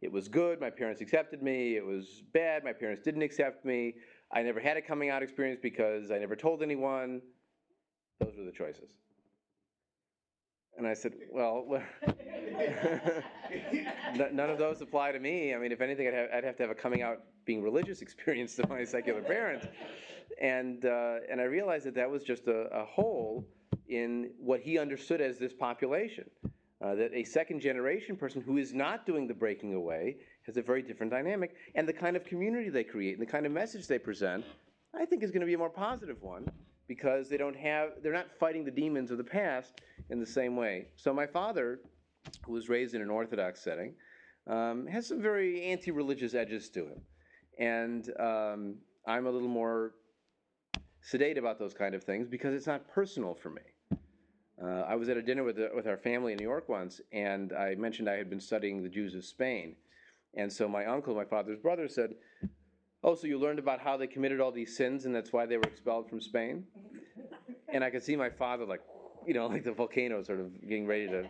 [0.01, 1.75] It was good, my parents accepted me.
[1.75, 3.95] It was bad, my parents didn't accept me.
[4.31, 7.21] I never had a coming out experience because I never told anyone.
[8.19, 8.91] Those were the choices.
[10.77, 11.65] And I said, well,
[12.57, 15.53] n- none of those apply to me.
[15.53, 18.01] I mean, if anything, I'd have, I'd have to have a coming out being religious
[18.03, 19.67] experience to my secular parents.
[20.41, 23.45] And, uh, and I realized that that was just a, a hole
[23.87, 26.29] in what he understood as this population.
[26.79, 30.61] Uh, that a second generation person who is not doing the breaking away has a
[30.61, 31.55] very different dynamic.
[31.73, 34.45] And the kind of community they create and the kind of message they present,
[34.93, 36.47] I think, is going to be a more positive one
[36.87, 40.55] because they don't have, they're not fighting the demons of the past in the same
[40.55, 40.87] way.
[40.95, 41.79] So my father,
[42.45, 43.93] who was raised in an Orthodox setting,
[44.47, 47.01] um, has some very anti-religious edges to him,
[47.59, 48.75] and um,
[49.05, 49.93] I'm a little more
[51.01, 53.61] sedate about those kind of things because it's not personal for me.
[54.61, 56.99] Uh, I was at a dinner with, the, with our family in New York once,
[57.11, 59.75] and I mentioned I had been studying the Jews of Spain.
[60.33, 62.15] And so my uncle, my father's brother, said,
[63.03, 65.57] Oh, so you learned about how they committed all these sins and that's why they
[65.57, 66.65] were expelled from Spain?
[67.69, 68.79] And I could see my father, like,
[69.25, 71.29] you know, like the volcano sort of getting ready to.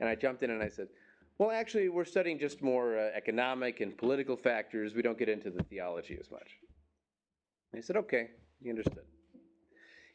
[0.00, 0.88] And I jumped in and I said,
[1.36, 4.94] Well, actually, we're studying just more uh, economic and political factors.
[4.94, 6.48] We don't get into the theology as much.
[7.72, 8.30] And he said, Okay,
[8.62, 9.04] he understood.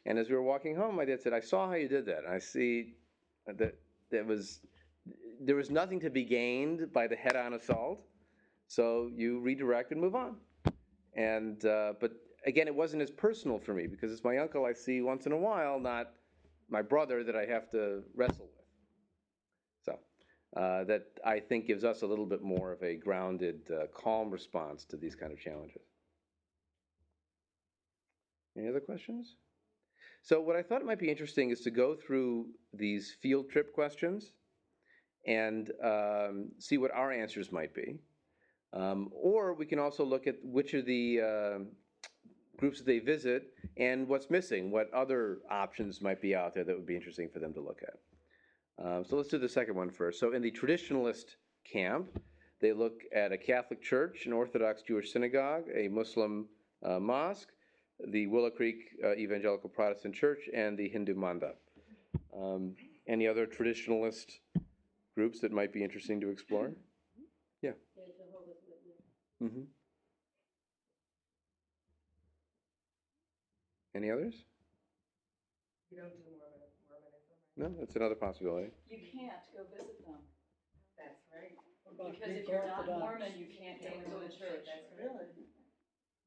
[0.04, 2.24] And as we were walking home, my dad said, I saw how you did that.
[2.24, 2.94] And I see
[3.46, 3.76] that
[4.10, 4.60] that was
[5.40, 8.00] there was nothing to be gained by the head-on assault,
[8.68, 10.36] so you redirect and move on.
[11.14, 12.12] And uh, but
[12.46, 15.32] again, it wasn't as personal for me because it's my uncle I see once in
[15.32, 16.12] a while, not
[16.68, 18.66] my brother that I have to wrestle with.
[19.84, 19.98] So
[20.60, 24.30] uh, that I think gives us a little bit more of a grounded, uh, calm
[24.30, 25.82] response to these kind of challenges.
[28.56, 29.36] Any other questions?
[30.22, 34.32] So what I thought might be interesting is to go through these field trip questions
[35.26, 37.98] and um, see what our answers might be.
[38.72, 41.58] Um, or we can also look at which of the uh,
[42.56, 46.74] groups that they visit and what's missing, what other options might be out there that
[46.74, 48.84] would be interesting for them to look at.
[48.84, 50.18] Um, so let's do the second one first.
[50.18, 51.36] So in the traditionalist
[51.70, 52.18] camp,
[52.60, 56.46] they look at a Catholic church, an Orthodox Jewish synagogue, a Muslim
[56.84, 57.48] uh, mosque,
[58.08, 61.56] the Willow Creek uh, Evangelical Protestant Church, and the Hindu Mandap.
[62.36, 62.74] Um,
[63.06, 64.38] any other traditionalist
[65.14, 66.72] groups that might be interesting to explore?
[69.42, 69.66] The Jehovah's Witness.
[73.92, 74.34] hmm Any others?
[75.90, 77.36] You don't do Mormon, Mormonism.
[77.58, 78.70] No, that's another possibility.
[78.88, 80.22] You can't go visit them,
[80.96, 81.52] That's right.
[81.84, 84.64] because if you're not Mormon, you can't go into the church.
[84.64, 85.28] That's really.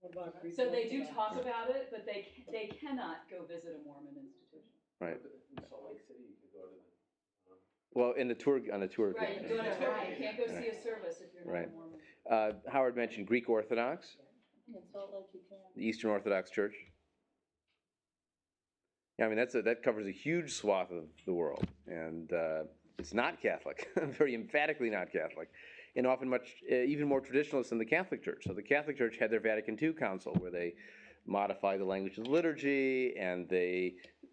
[0.03, 1.15] What about Greek So they do Orthodox?
[1.17, 4.69] talk about it, but they, ca- they cannot go visit a Mormon institution.
[5.01, 5.17] Right.
[5.17, 6.85] In Salt Lake City, you could go to the,
[7.49, 7.57] um,
[7.97, 9.17] Well, in the tour on a tour.
[9.17, 11.65] Right, you go on a you can't go see a service if you're not Right.
[11.65, 11.97] a Mormon.
[12.29, 14.17] Uh, Howard mentioned Greek Orthodox,
[14.67, 15.57] In Salt Lake you can.
[15.75, 16.73] the Eastern Orthodox Church.
[19.19, 22.63] Yeah, I mean that's a, that covers a huge swath of the world, and uh,
[22.97, 25.49] it's not Catholic, very emphatically not Catholic,
[25.95, 28.43] and often much uh, even more traditionalist than the Catholic Church.
[28.47, 30.73] So the Catholic Church had their Vatican II Council where they
[31.27, 34.27] modified the language of the liturgy and they uh,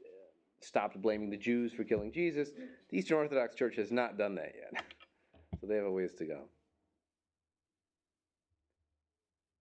[0.61, 2.51] stopped blaming the Jews for killing Jesus.
[2.91, 4.83] The Eastern Orthodox Church has not done that yet,
[5.61, 6.49] so they have a ways to go.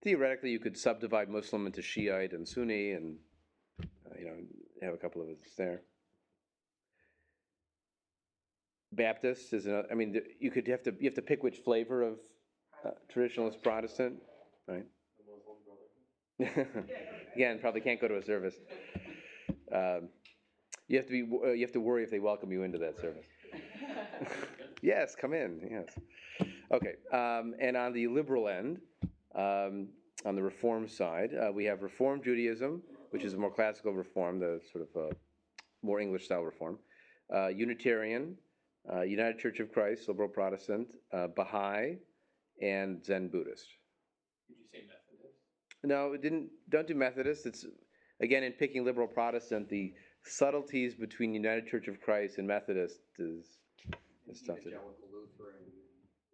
[0.02, 3.16] Theoretically, you could subdivide Muslim into Shiite and Sunni, and
[3.80, 4.34] uh, you know
[4.82, 5.82] have a couple of us there.
[8.90, 9.86] Baptist is another.
[9.90, 12.14] I mean, you could have to you have to pick which flavor of
[12.84, 14.14] uh, traditionalist Protestant,
[14.66, 14.84] right?
[17.36, 18.56] Again, probably can't go to a service.
[19.72, 20.08] Um,
[20.88, 21.22] you have to be.
[21.46, 23.26] uh, You have to worry if they welcome you into that service.
[24.82, 25.60] yes, come in.
[25.70, 26.48] Yes.
[26.72, 26.94] Okay.
[27.12, 28.80] Um, and on the liberal end,
[29.34, 29.88] um,
[30.24, 34.38] on the Reform side, uh, we have Reform Judaism, which is a more classical Reform,
[34.38, 35.14] the sort of uh,
[35.82, 36.78] more English style Reform.
[37.34, 38.36] Uh, Unitarian,
[38.92, 41.98] uh, United Church of Christ, liberal Protestant, uh, Baha'i,
[42.60, 43.66] and Zen Buddhist.
[44.48, 45.38] Did you say Methodist?
[45.82, 46.50] No, it didn't.
[46.68, 47.46] Don't do Methodist.
[47.46, 47.64] It's
[48.20, 49.68] again in picking liberal Protestant.
[49.68, 53.58] The subtleties between United Church of Christ and Methodist is
[54.28, 54.76] is tough to do.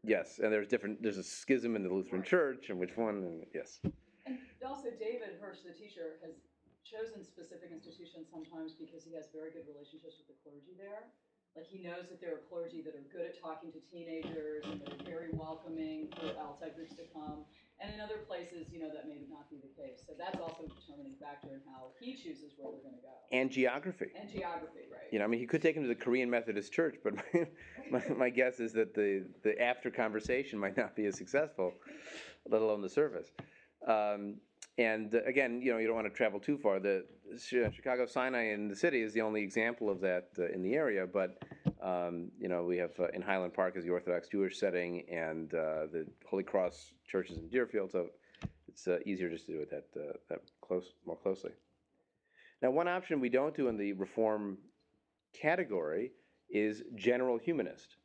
[0.04, 1.02] Yes, and there's different.
[1.02, 3.16] There's a schism in the Lutheran Church, and which one?
[3.24, 3.80] And yes,
[4.26, 6.38] And also David Hirsch, the teacher, has
[6.86, 11.12] chosen specific institutions sometimes because he has very good relationships with the clergy there.
[11.56, 14.80] Like he knows that there are clergy that are good at talking to teenagers and
[14.80, 17.44] they're very welcoming for outside groups to come.
[17.80, 20.02] And in other places, you know, that may not be the case.
[20.06, 23.14] So that's also a determining factor in how he chooses where they're going to go.
[23.30, 24.06] and geography.
[24.18, 25.12] And geography, right?
[25.12, 27.46] You know, I mean, he could take him to the Korean Methodist Church, but my,
[27.90, 31.72] my, my guess is that the, the after conversation might not be as successful,
[32.48, 33.30] let alone the service.
[33.86, 34.38] Um,
[34.78, 36.80] and uh, again, you know, you don't want to travel too far.
[36.80, 37.04] The
[37.38, 41.06] Chicago Sinai in the city is the only example of that uh, in the area,
[41.06, 41.42] but
[41.82, 45.52] um, you know, we have uh, in Highland Park is the Orthodox Jewish setting, and
[45.54, 48.08] uh, the Holy Cross churches in Deerfield, so
[48.66, 51.52] it's uh, easier just to do it that uh, that close more closely.
[52.62, 54.58] Now, one option we don't do in the Reform
[55.32, 56.12] category
[56.50, 57.96] is general humanist.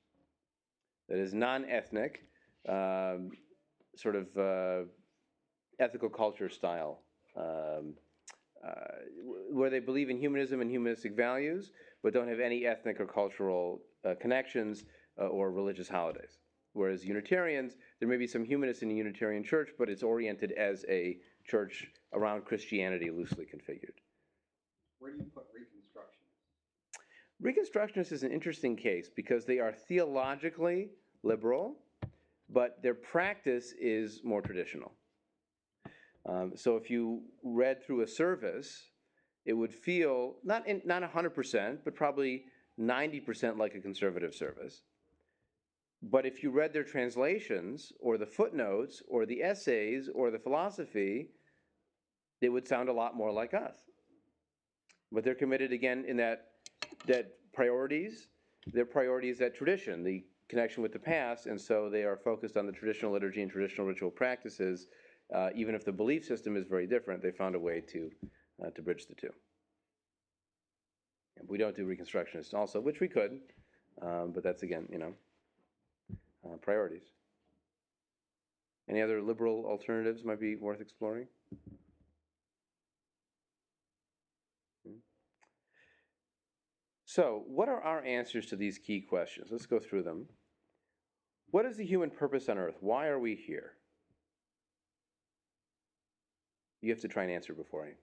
[1.09, 2.24] That is non-ethnic,
[2.69, 3.32] um,
[3.95, 4.88] sort of uh,
[5.80, 7.01] ethical culture style,
[7.36, 7.95] um,
[8.65, 8.71] uh,
[9.51, 11.71] where they believe in humanism and humanistic values,
[12.04, 14.84] but don't have any ethnic or cultural uh, connections
[15.20, 16.38] uh, or religious holidays.
[16.74, 20.86] Whereas Unitarians, there may be some humanists in the Unitarian church, but it's oriented as
[20.89, 23.97] a church around Christianity, loosely configured.
[24.99, 26.34] Where do you put Reconstructionists?
[27.41, 30.89] Reconstructionists is an interesting case because they are theologically
[31.22, 31.76] liberal,
[32.49, 34.91] but their practice is more traditional.
[36.28, 38.89] Um, so if you read through a service,
[39.46, 42.46] it would feel not in, not 100%, but probably
[42.80, 44.84] 90% like a conservative service.
[46.02, 51.30] But if you read their translations or the footnotes or the essays or the philosophy,
[52.41, 53.78] it would sound a lot more like us.
[55.12, 56.48] But they're committed again in that
[57.08, 58.28] that priorities,
[58.68, 62.58] their priority is that tradition, the connection with the past, and so they are focused
[62.58, 64.88] on the traditional liturgy and traditional ritual practices.
[65.34, 68.12] Uh, even if the belief system is very different, they found a way to,
[68.64, 69.32] uh, to bridge the two.
[71.38, 73.39] And we don't do Reconstructionists also, which we could,
[74.01, 75.14] um, but that's again, you know,
[76.45, 77.03] uh, priorities.
[78.89, 81.28] Any other liberal alternatives might be worth exploring?
[84.86, 84.97] Hmm.
[87.05, 89.47] So, what are our answers to these key questions?
[89.51, 90.28] Let's go through them.
[91.51, 92.78] What is the human purpose on earth?
[92.82, 93.74] Why are we here?
[96.82, 97.93] You have to try and answer before I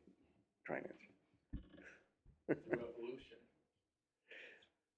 [0.71, 2.65] try and answer.
[2.71, 2.91] Through.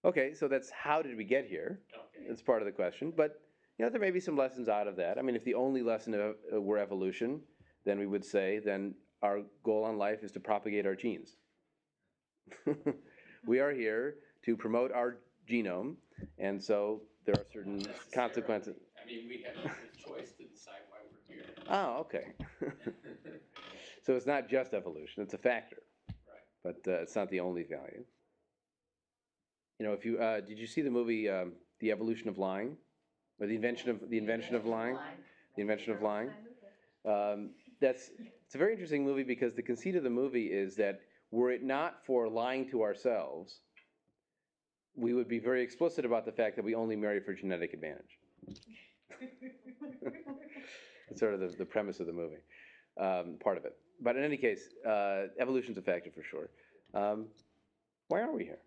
[0.04, 1.80] Okay, so that's how did we get here?
[1.94, 2.26] Okay.
[2.28, 3.12] That's part of the question.
[3.16, 3.40] But
[3.78, 5.18] you know, there may be some lessons out of that.
[5.18, 7.40] I mean, if the only lesson of, uh, were evolution,
[7.84, 11.36] then we would say then our goal on life is to propagate our genes.
[13.46, 15.18] we are here to promote our
[15.48, 15.94] genome,
[16.38, 18.76] and so there are certain consequences.
[19.00, 21.44] I mean, we have the choice to decide why we're here.
[21.70, 22.32] Oh, okay.
[24.02, 25.78] so it's not just evolution; it's a factor.
[26.08, 26.74] Right.
[26.84, 28.04] but uh, it's not the only value.
[29.78, 32.76] You know, if you uh, did you see the movie um, The Evolution of Lying,
[33.40, 34.96] or the invention of the invention of lying,
[35.56, 36.30] the invention of lying?
[37.04, 37.50] Um,
[37.80, 38.10] that's
[38.46, 41.00] it's a very interesting movie because the conceit of the movie is that
[41.30, 43.60] were it not for lying to ourselves,
[44.94, 48.18] we would be very explicit about the fact that we only marry for genetic advantage.
[51.08, 52.36] That's sort of the, the premise of the movie,
[52.98, 53.74] um, part of it.
[54.00, 56.50] But in any case, uh, evolution's a factor for sure.
[56.94, 57.26] Um,
[58.08, 58.58] why are we here?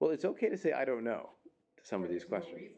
[0.00, 1.30] Well, it's okay to say I don't know
[1.76, 2.70] to some of these questions.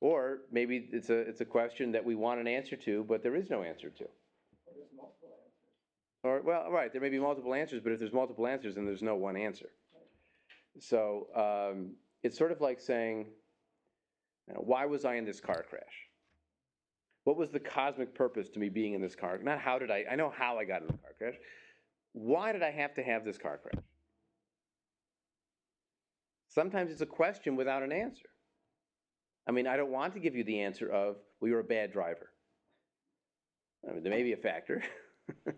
[0.00, 3.36] Or maybe it's a it's a question that we want an answer to, but there
[3.36, 4.04] is no answer to.
[4.04, 5.62] Or there's multiple answers.
[6.24, 9.02] Or well, right, there may be multiple answers, but if there's multiple answers, then there's
[9.02, 9.70] no one answer.
[10.80, 13.26] So um, it's sort of like saying,
[14.48, 16.08] you know, why was I in this car crash?
[17.24, 19.38] What was the cosmic purpose to me being in this car?
[19.42, 21.34] Not how did I, I know how I got in the car crash.
[22.12, 23.82] Why did I have to have this car crash?
[26.48, 28.28] Sometimes it's a question without an answer.
[29.48, 31.92] I mean, I don't want to give you the answer of, well, you're a bad
[31.92, 32.30] driver.
[33.88, 34.82] I mean, there may be a factor,
[35.44, 35.54] but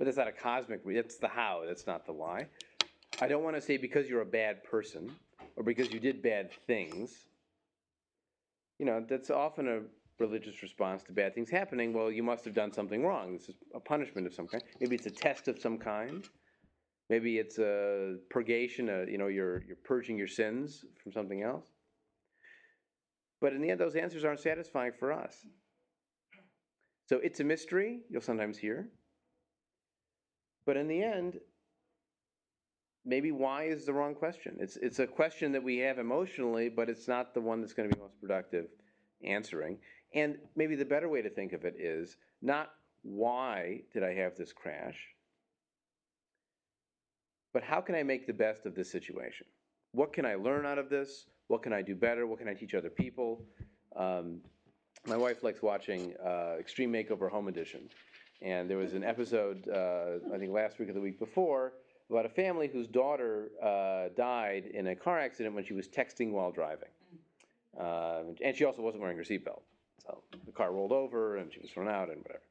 [0.00, 2.46] that's not a cosmic, that's the how, that's not the why.
[3.20, 5.12] I don't want to say because you're a bad person
[5.56, 7.12] or because you did bad things.
[8.78, 9.80] You know, that's often a
[10.18, 11.92] religious response to bad things happening.
[11.92, 13.32] Well, you must have done something wrong.
[13.32, 14.62] This is a punishment of some kind.
[14.80, 16.26] Maybe it's a test of some kind.
[17.08, 18.88] Maybe it's a purgation.
[18.88, 21.66] A, you know, you're you're purging your sins from something else.
[23.40, 25.46] But in the end, those answers aren't satisfying for us.
[27.08, 28.00] So it's a mystery.
[28.10, 28.88] You'll sometimes hear.
[30.64, 31.38] But in the end,
[33.04, 34.56] maybe why is the wrong question.
[34.58, 37.88] It's it's a question that we have emotionally, but it's not the one that's going
[37.88, 38.66] to be most productive
[39.24, 39.78] answering.
[40.14, 42.70] And maybe the better way to think of it is not
[43.02, 44.96] why did I have this crash,
[47.52, 49.46] but how can I make the best of this situation?
[49.92, 51.26] What can I learn out of this?
[51.48, 52.26] What can I do better?
[52.26, 53.44] What can I teach other people?
[53.94, 54.40] Um,
[55.06, 57.88] my wife likes watching uh, Extreme Makeover Home Edition.
[58.42, 61.74] And there was an episode, uh, I think last week or the week before,
[62.10, 66.32] about a family whose daughter uh, died in a car accident when she was texting
[66.32, 66.88] while driving.
[67.78, 69.62] Um, and she also wasn't wearing her seatbelt.
[70.06, 72.42] So the car rolled over and she was thrown out and whatever.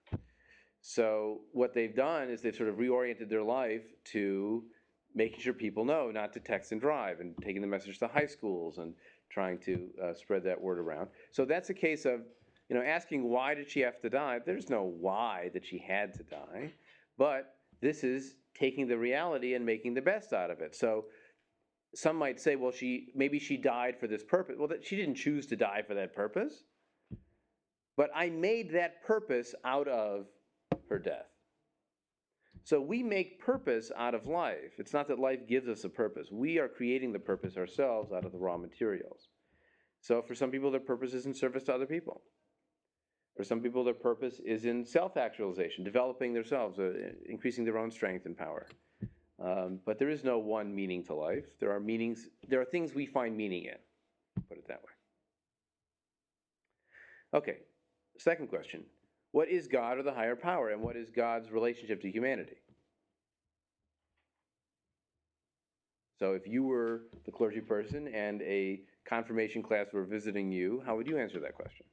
[0.81, 4.63] So what they've done is they've sort of reoriented their life to
[5.15, 8.25] making sure people know not to text and drive and taking the message to high
[8.25, 8.93] schools and
[9.31, 11.07] trying to uh, spread that word around.
[11.31, 12.21] So that's a case of,
[12.69, 14.39] you know, asking why did she have to die?
[14.45, 16.73] There's no why that she had to die,
[17.17, 20.75] but this is taking the reality and making the best out of it.
[20.75, 21.05] So
[21.93, 24.55] some might say, well, she maybe she died for this purpose.
[24.59, 26.63] Well, that she didn't choose to die for that purpose.
[27.97, 30.25] But I made that purpose out of
[30.89, 31.27] her death.
[32.63, 34.73] So we make purpose out of life.
[34.79, 36.29] It's not that life gives us a purpose.
[36.31, 39.29] We are creating the purpose ourselves out of the raw materials.
[40.01, 42.23] So for some people, their purpose is in service to other people.
[43.37, 46.93] For some people, their purpose is in self actualization, developing themselves, uh,
[47.27, 48.65] increasing their own strength and power.
[49.43, 51.45] Um, but there is no one meaning to life.
[51.59, 54.93] There are meanings, there are things we find meaning in, put it that way.
[57.39, 57.57] Okay,
[58.17, 58.83] second question
[59.31, 62.57] What is God or the higher power, and what is God's relationship to humanity?
[66.17, 70.95] So, if you were the clergy person and a confirmation class were visiting you, how
[70.95, 71.85] would you answer that question?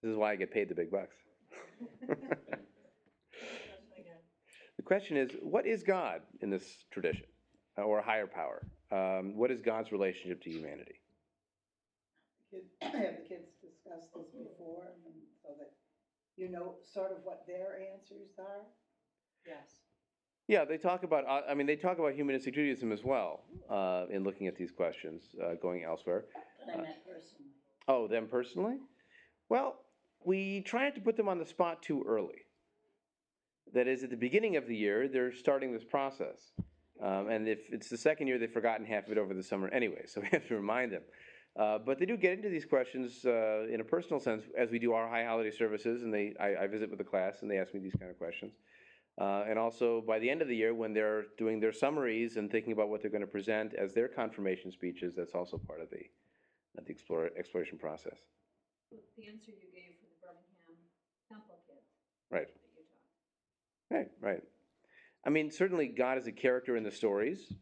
[0.00, 1.16] This is why I get paid the big bucks.
[4.78, 7.26] The question is, what is God in this tradition,
[7.82, 8.66] or a higher power?
[8.90, 11.00] Um, what is God's relationship to humanity?
[12.50, 14.84] Kid- Have the kids discuss this before,
[15.42, 15.72] so that
[16.36, 18.62] you know sort of what their answers are?
[19.46, 19.80] Yes.
[20.46, 21.26] Yeah, they talk about.
[21.26, 24.70] uh, I mean, they talk about humanistic Judaism as well uh, in looking at these
[24.70, 26.24] questions, uh, going elsewhere.
[26.64, 27.50] But I meant personally.
[27.86, 28.76] Oh, them personally?
[29.50, 29.76] Well,
[30.24, 32.46] we tried to put them on the spot too early.
[33.74, 36.52] That is, at the beginning of the year, they're starting this process.
[37.02, 39.68] Um, and if it's the second year, they've forgotten half of it over the summer
[39.68, 41.02] anyway, so we have to remind them.
[41.58, 44.78] Uh, but they do get into these questions uh, in a personal sense as we
[44.78, 47.58] do our high holiday services, and they, I, I visit with the class and they
[47.58, 48.52] ask me these kind of questions.
[49.20, 52.50] Uh, and also by the end of the year, when they're doing their summaries and
[52.50, 55.90] thinking about what they're going to present as their confirmation speeches, that's also part of
[55.90, 56.02] the,
[56.76, 58.18] the explore, exploration process.
[58.90, 60.78] The answer you gave for the Birmingham
[61.28, 61.82] Temple kids
[62.30, 62.46] Right.
[62.46, 63.96] that you taught.
[63.96, 64.42] Right, right.
[65.28, 67.52] I mean, certainly God is a character in the stories,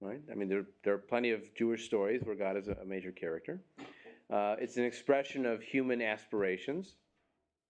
[0.00, 0.22] right?
[0.32, 3.60] I mean, there, there are plenty of Jewish stories where God is a, major character.
[4.32, 6.96] Uh, it's an expression of human aspirations.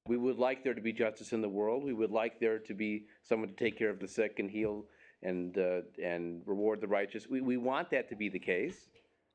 [0.07, 1.83] We would like there to be justice in the world.
[1.83, 4.85] We would like there to be someone to take care of the sick and heal
[5.25, 7.27] and, uh, and reward the righteous.
[7.29, 8.87] We, we want that to be the case.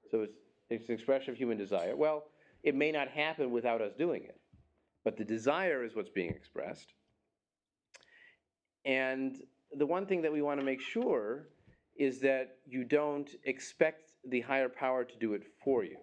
[0.10, 0.38] So it's,
[0.70, 1.98] it's an expression of human desire.
[1.98, 2.24] Well,
[2.64, 4.40] it may not happen without us doing it,
[5.04, 6.94] but the desire is what's being expressed.
[8.86, 9.36] And
[9.78, 11.48] the one thing that we want to make sure
[11.96, 15.98] is that you don't expect the higher power to do it for you.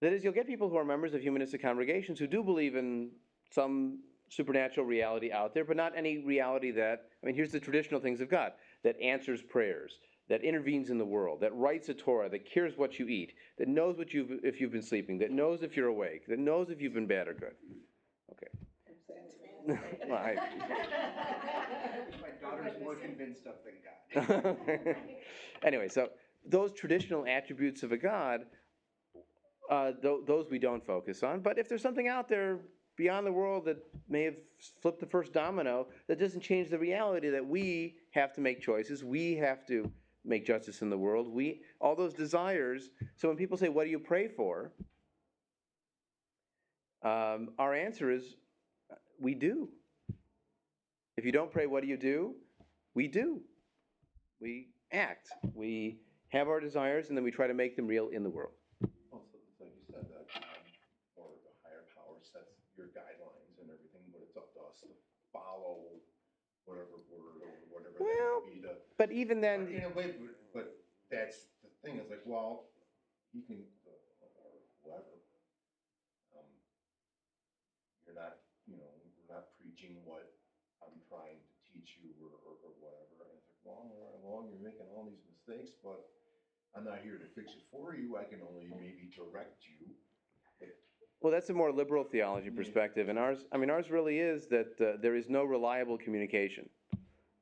[0.00, 3.10] That is, you'll get people who are members of humanistic congregations who do believe in
[3.50, 8.00] some supernatural reality out there, but not any reality that, I mean, here's the traditional
[8.00, 12.28] things of God that answers prayers, that intervenes in the world, that writes a Torah,
[12.30, 15.62] that cures what you eat, that knows what you've, if you've been sleeping, that knows
[15.62, 17.54] if you're awake, that knows if you've been bad or good.
[20.08, 20.36] My
[22.40, 23.74] daughter's more convinced of than
[24.54, 24.96] God.
[25.62, 26.08] anyway, so
[26.44, 28.42] those traditional attributes of a God,
[29.70, 31.40] uh, th- those we don't focus on.
[31.40, 32.58] But if there's something out there
[32.96, 34.36] beyond the world that may have
[34.80, 39.04] flipped the first domino, that doesn't change the reality that we have to make choices.
[39.04, 39.90] We have to
[40.24, 41.28] make justice in the world.
[41.28, 42.90] We all those desires.
[43.16, 44.72] So when people say, "What do you pray for?"
[47.02, 48.36] Um, our answer is,
[49.22, 49.68] we do.
[51.16, 52.34] If you don't pray, what do you do?
[52.94, 53.40] We do.
[54.40, 55.28] We act.
[55.54, 56.00] We
[56.30, 58.52] have our desires, and then we try to make them real in the world.
[59.12, 60.42] Also, like you said, that God
[61.14, 64.88] or the higher power sets your guidelines and everything, but it's up to us to
[65.32, 65.86] follow
[66.64, 68.74] whatever word or whatever Well, that be to.
[68.98, 70.16] But even then, you know, but,
[70.52, 70.66] but
[71.10, 72.72] that's the thing, it's like, well,
[73.32, 73.92] you can, uh,
[74.40, 75.14] or whoever,
[76.34, 76.48] um,
[78.08, 78.88] you're not, you know,
[79.20, 80.32] we're not preaching what
[80.80, 84.16] I'm trying to teach you or, or, or whatever, and it's like, well, all right,
[84.24, 86.08] well, you're making all these mistakes, but
[86.72, 89.92] I'm not here to fix it for you, I can only maybe direct you.
[91.20, 93.44] well, that's a more liberal theology perspective, and ours.
[93.52, 96.68] I mean, ours really is that uh, there is no reliable communication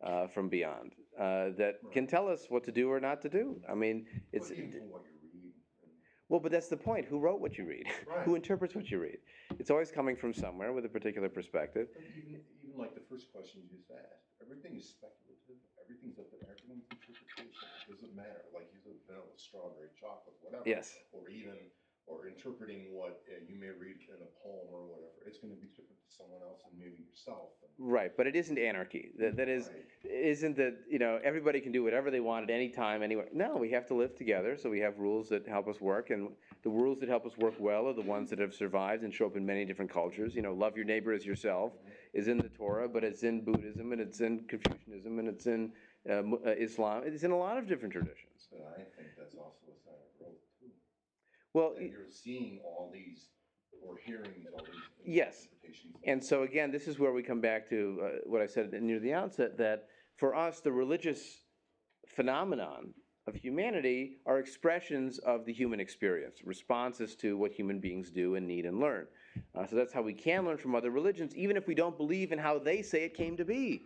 [0.02, 3.56] uh, from beyond uh, that can tell us what to do or not to do.
[3.70, 5.52] I mean, it's But even from what you read,
[5.84, 5.92] and-
[6.28, 7.06] well, but that's the point.
[7.06, 7.86] Who wrote what you read?
[8.06, 8.24] Right.
[8.24, 9.18] Who interprets what you read?
[9.58, 11.88] It's always coming from somewhere with a particular perspective.
[12.16, 12.40] Even
[12.80, 17.68] like the first question you just asked, everything is speculative, everything's up to everyone's interpretation,
[17.84, 20.64] it doesn't matter, like you said, vanilla, strawberry, chocolate, whatever.
[20.64, 20.96] Yes.
[21.12, 21.60] Or even,
[22.10, 25.68] or interpreting what uh, you may read in a poem or whatever, it's gonna be
[25.68, 27.50] different to someone else and maybe yourself.
[27.78, 29.10] Right, but it isn't anarchy.
[29.18, 29.70] That, that is,
[30.04, 30.12] Right.
[30.12, 33.28] isn't that you know everybody can do whatever they want at any time, anywhere.
[33.32, 36.28] No, we have to live together, so we have rules that help us work, and
[36.62, 39.26] the rules that help us work well are the ones that have survived and show
[39.26, 40.34] up in many different cultures.
[40.34, 41.72] You know, love your neighbor as yourself
[42.12, 45.72] is in the Torah, but it's in Buddhism and it's in Confucianism and it's in
[46.08, 47.02] uh, uh, Islam.
[47.06, 50.42] It's in a lot of different traditions I think that's also a sign of growth
[50.58, 50.72] too,
[51.54, 53.26] Well, that you're seeing all these,
[53.86, 54.74] or hearing all these.
[55.04, 55.46] Yes.
[55.70, 55.96] interpretations.
[56.04, 59.00] And so again, this is where we come back to uh, what I said near
[59.00, 59.86] the outset that
[60.16, 61.44] for us, the religious
[62.06, 62.92] phenomenon
[63.26, 68.46] of humanity are expressions of the human experience, responses to what human beings do and
[68.46, 69.06] need and learn.
[69.54, 72.32] Uh, so that's how we can learn from other religions, even if we don't believe
[72.32, 73.82] in how they say it came to be.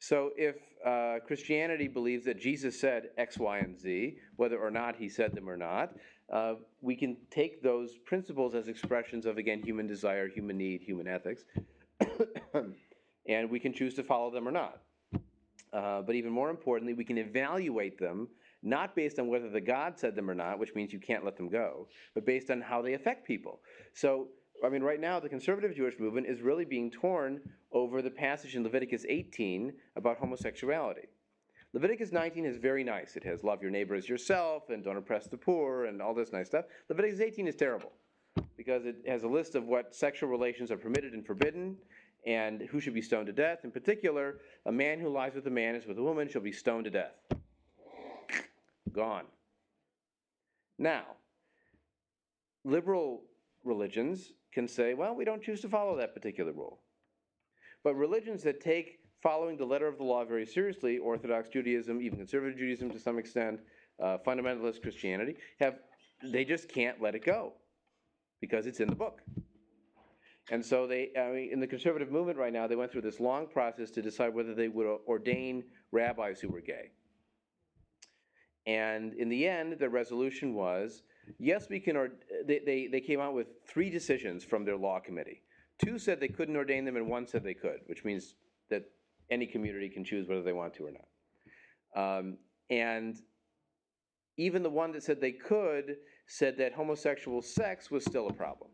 [0.00, 0.56] So if
[0.86, 5.34] uh, Christianity believes that Jesus said X, Y, and Z, whether or not he said
[5.34, 5.94] them or not,
[6.32, 11.08] uh, we can take those principles as expressions of, again, human desire, human need, human
[11.08, 11.44] ethics,
[13.28, 14.82] and we can choose to follow them or not.
[15.72, 18.28] Uh, but even more importantly, we can evaluate them
[18.62, 21.36] not based on whether the God said them or not, which means you can't let
[21.36, 23.60] them go, but based on how they affect people.
[23.94, 24.28] So
[24.64, 27.40] I mean, right now, the conservative Jewish movement is really being torn
[27.72, 31.08] over the passage in Leviticus 18 about homosexuality.
[31.74, 33.16] Leviticus 19 is very nice.
[33.16, 36.32] It has love your neighbor as yourself and don't oppress the poor and all this
[36.32, 36.64] nice stuff.
[36.88, 37.92] Leviticus 18 is terrible
[38.56, 41.76] because it has a list of what sexual relations are permitted and forbidden
[42.26, 43.60] and who should be stoned to death.
[43.64, 46.52] In particular, a man who lies with a man is with a woman shall be
[46.52, 47.14] stoned to death.
[48.92, 49.24] Gone.
[50.78, 51.04] Now,
[52.64, 53.22] liberal
[53.64, 56.80] religions can say, well, we don't choose to follow that particular rule.
[57.84, 62.18] But religions that take following the letter of the law very seriously, Orthodox Judaism, even
[62.18, 63.60] conservative Judaism to some extent,
[64.02, 65.76] uh, fundamentalist Christianity, have
[66.22, 67.52] they just can't let it go
[68.40, 69.22] because it's in the book.
[70.50, 73.20] And so they, I mean, in the conservative movement right now, they went through this
[73.20, 76.90] long process to decide whether they would ordain rabbis who were gay.
[78.66, 81.02] And in the end, the resolution was
[81.38, 81.96] yes, we can.
[81.96, 82.10] Or,
[82.46, 85.42] they, they, they came out with three decisions from their law committee.
[85.84, 88.34] Two said they couldn't ordain them, and one said they could, which means
[88.70, 88.84] that
[89.30, 92.18] any community can choose whether they want to or not.
[92.18, 92.38] Um,
[92.70, 93.16] and
[94.36, 98.70] even the one that said they could said that homosexual sex was still a problem.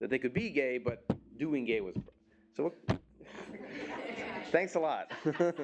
[0.00, 1.04] That they could be gay, but
[1.38, 2.14] doing gay was a problem.
[2.56, 2.72] So,
[4.52, 5.10] thanks a lot.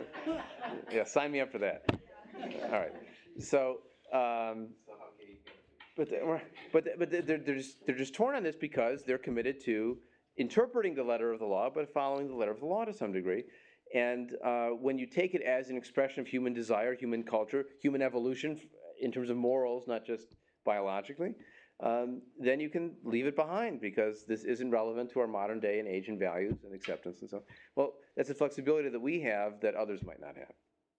[0.92, 1.84] yeah, sign me up for that.
[2.64, 2.92] All right.
[3.38, 3.78] So,
[4.12, 4.68] um,
[5.96, 6.08] but
[6.72, 9.98] but but they're, they're just they're just torn on this because they're committed to
[10.36, 13.12] interpreting the letter of the law, but following the letter of the law to some
[13.12, 13.44] degree.
[13.94, 18.02] And uh, when you take it as an expression of human desire, human culture, human
[18.02, 18.60] evolution
[19.00, 21.34] in terms of morals, not just biologically,
[21.82, 25.78] um, then you can leave it behind because this isn't relevant to our modern day
[25.78, 27.42] and age and values and acceptance and so on.
[27.74, 30.52] Well, that's a flexibility that we have that others might not have.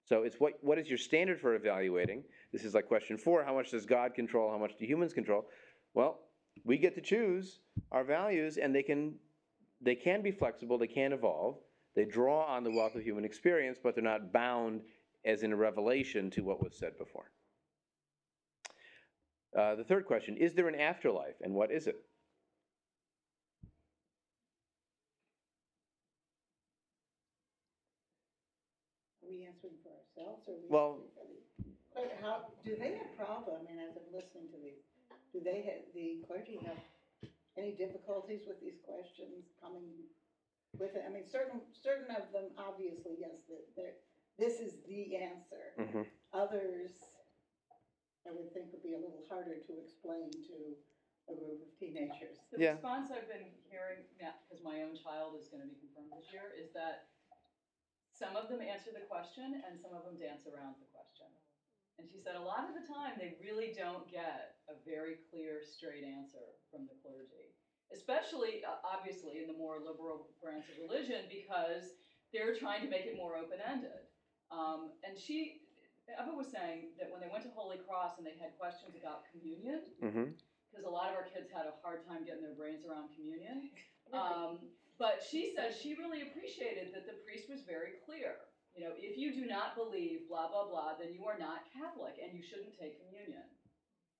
[0.04, 2.24] So it's what, what is your standard for evaluating?
[2.52, 4.52] This is like question four how much does God control?
[4.52, 5.46] How much do humans control?
[5.94, 6.20] Well,
[6.64, 7.60] we get to choose
[7.92, 9.16] our values and they can,
[9.82, 11.58] they can be flexible, they can evolve.
[11.96, 14.82] They draw on the wealth of human experience, but they're not bound
[15.26, 17.32] as in a revelation to what was said before.
[19.58, 21.98] Uh, the third question Is there an afterlife, and what is it?
[29.24, 30.54] Are we answering for ourselves or?
[30.54, 31.42] are we Well- for the-
[31.94, 34.82] But how, do they have problem, and as I'm listening to these,
[35.34, 36.80] do they have, the clergy have
[37.58, 39.88] any difficulties with these questions coming
[40.78, 41.04] with it?
[41.08, 43.96] I mean, certain, certain of them, obviously, yes, that they're,
[44.38, 45.76] this is the answer.
[45.78, 46.06] Mhm.
[46.34, 46.92] Others,
[48.28, 50.78] I would think would be a little harder to explain to
[51.30, 52.38] a group of teenagers.
[52.52, 52.72] The Yeah.
[52.74, 56.72] response I've been hearing, because my own child is gonna be confirmed this year, is
[56.74, 57.08] that
[58.14, 60.91] some of them answer the question and some of them dance around the question.
[62.02, 65.62] And she said a lot of the time, they really don't get a very clear,
[65.62, 67.54] straight answer from the clergy.
[67.94, 71.94] Especially, uh, obviously, in the more liberal branch of religion, because
[72.34, 74.10] they're trying to make it more open-ended.
[74.50, 75.62] Um, and she,
[76.10, 79.30] Eva was saying that when they went to Holy Cross and they had questions about
[79.30, 80.34] communion, Mhm.
[80.74, 83.70] because a lot of our kids had a hard time getting their brains around communion.
[84.12, 84.60] Um,
[85.00, 88.36] but she says she really appreciated that the priest was very clear.
[88.76, 92.16] You know, if you do not believe blah blah blah, then you are not Catholic
[92.24, 93.44] and you shouldn't take communion.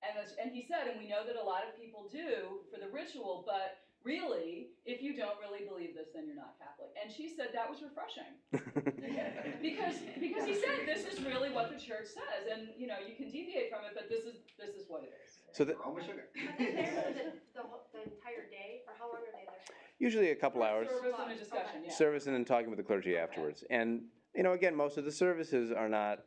[0.02, 2.82] And that's, and he said, and we know that a lot of people do for
[2.82, 6.90] the ritual, but really, if you don't really believe this, then you're not Catholic.
[6.98, 8.34] And she said that was refreshing
[9.62, 13.16] because because he said this is really what the church says, and you know you
[13.16, 15.38] can deviate from it, but this is this is what it is.
[15.54, 17.26] so the, Are they there for the,
[17.56, 19.62] the, whole- the entire day, or how long are they there?
[20.02, 20.90] usually a couple hours.
[20.90, 21.94] Service and a discussion, yeah.
[21.94, 23.64] service and then talking with the clergy afterwards.
[23.70, 24.02] And,
[24.36, 26.20] you know, again, most of the services are not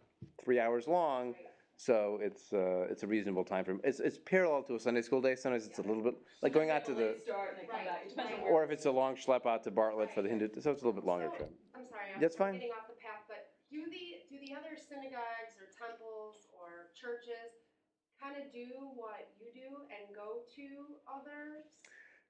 [0.45, 1.35] three hours long,
[1.77, 3.81] so it's, uh, it's a reasonable time frame.
[3.85, 6.71] It's, it's parallel to a Sunday school day, sometimes it's a little bit, like going
[6.71, 8.53] out to the, start and they come back, it depends on where.
[8.53, 10.85] or if it's a long schlep out to Bartlett for the Hindu, so it's a
[10.87, 11.53] little bit longer So, trip.
[11.75, 12.55] I'm sorry, I'm That's fine.
[12.55, 17.53] getting off the path, but do the, do the other synagogues or temples or churches
[18.23, 21.65] kind of do what you do and go to others?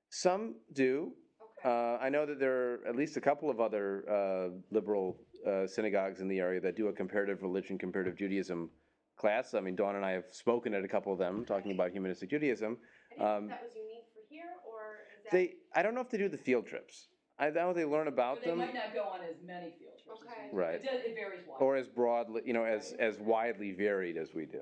[0.08, 1.12] Some do.
[1.60, 5.18] Okay, Uh, I know that there are at least a couple of other uh, liberal
[5.46, 8.70] uh, synagogues in the area that do a comparative religion, comparative Judaism
[9.16, 9.54] class.
[9.54, 12.30] I mean, Dawn and I have spoken at a couple of them talking about humanistic
[12.30, 12.76] Judaism.
[13.12, 14.80] and you um, think that was unique for here, or
[15.18, 15.32] is that?
[15.32, 17.08] They, I don't know if they do the field trips.
[17.38, 18.58] I know they learn about But they them.
[18.60, 20.20] might not go on as many field trips.
[20.22, 20.48] Okay.
[20.52, 20.74] Right.
[20.76, 21.66] It does, it varies widely.
[21.66, 24.60] or as broadly, you know, as, as widely varied as we do.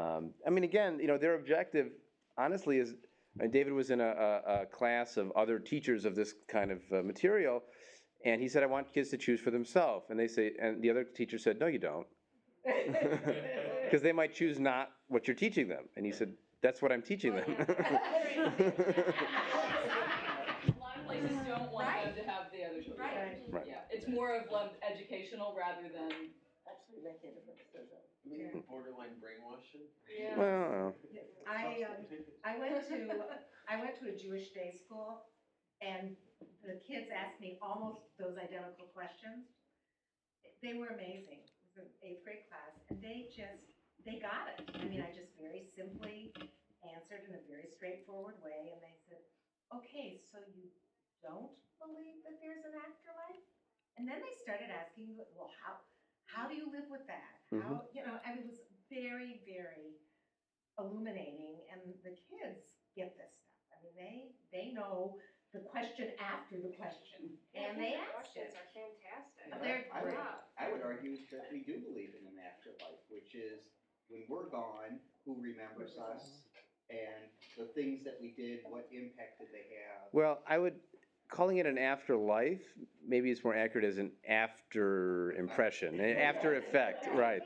[0.00, 1.88] Um, I mean, again, you know, their objective,
[2.38, 2.94] honestly, is,
[3.40, 6.80] and David was in a, a, a class of other teachers of this kind of
[6.92, 7.62] uh, material,
[8.26, 10.10] and he said, I want kids to choose for themselves.
[10.10, 12.06] And they say, and the other teacher said, no, you don't.
[13.84, 15.84] Because they might choose not what you're teaching them.
[15.96, 17.44] And he said, That's what I'm teaching them.
[17.58, 17.62] A
[20.82, 22.98] lot of places don't want them to have the other choice.
[22.98, 23.38] Right.
[23.48, 23.64] Right.
[23.68, 26.10] Yeah, it's more of um, educational rather than,
[26.66, 28.66] Actually making a difference.
[28.68, 29.86] Borderline brainwashing?
[30.18, 30.34] Yeah.
[30.36, 30.94] well,
[31.46, 32.06] I, um,
[32.44, 32.96] I went to,
[33.68, 35.22] I went to a Jewish day school,
[35.80, 36.16] and
[36.64, 39.46] the kids asked me almost those identical questions.
[40.64, 41.44] They were amazing.
[41.44, 43.70] It was an eighth grade class, and they just,
[44.08, 44.64] they got it.
[44.72, 46.32] I mean, I just very simply
[46.82, 49.20] answered in a very straightforward way, and they said,
[49.74, 50.70] okay, so you
[51.20, 53.44] don't believe that there's an afterlife?
[54.00, 55.80] And then they started asking, well, how,
[56.28, 57.36] how do you live with that?
[57.52, 57.62] Mm-hmm.
[57.62, 60.00] How, you know, and it was very, very
[60.80, 62.64] illuminating, and the kids
[62.96, 63.76] get this stuff.
[63.76, 64.16] I mean, they,
[64.52, 65.20] they know
[65.56, 68.60] the question after the question, and they ask Questions it.
[68.60, 69.44] are fantastic.
[69.64, 70.36] They're I would, Yeah.
[70.60, 73.64] I would argue that we do believe in an afterlife, which is
[74.12, 76.44] when we're gone, who remembers us?
[76.92, 77.26] And
[77.58, 80.06] the things that we did, what impact did they have?
[80.12, 80.76] well, I would,
[81.28, 82.62] calling it an afterlife,
[83.06, 87.42] maybe it's more accurate as an after impression, an after effect, right?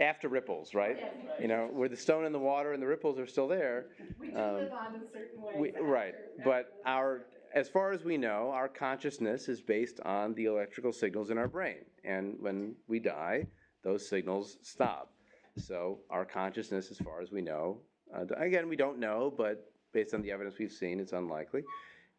[0.00, 0.96] After ripples, right?
[1.40, 3.86] You know, where the stone and the water and the ripples are still there.
[4.20, 5.74] We do Um, live on in certain ways.
[5.74, 10.34] We, right, after- but our, as far as we know, our consciousness is based on
[10.34, 11.84] the electrical signals in our brain.
[12.04, 13.46] And when we die,
[13.82, 15.12] those signals stop.
[15.56, 17.78] So our consciousness, as far as we know,
[18.14, 21.64] uh, again, we don't know, but based on the evidence we've seen, it's unlikely.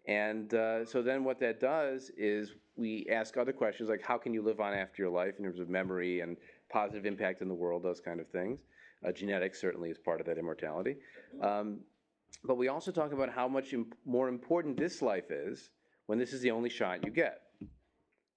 [0.07, 4.33] And uh, so then what that does is we ask other questions like how can
[4.33, 6.37] you live on after your life in terms of memory and
[6.69, 8.61] positive impact in the world, those kind of things.
[9.07, 10.95] Uh, genetics certainly is part of that immortality.
[11.41, 11.79] Um,
[12.43, 15.69] but we also talk about how much imp- more important this life is
[16.07, 17.41] when this is the only shot you get.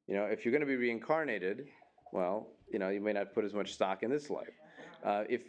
[0.07, 1.68] You know, if you're going to be reincarnated,
[2.12, 4.49] well, you know, you may not put as much stock in this life.
[5.05, 5.43] Uh, if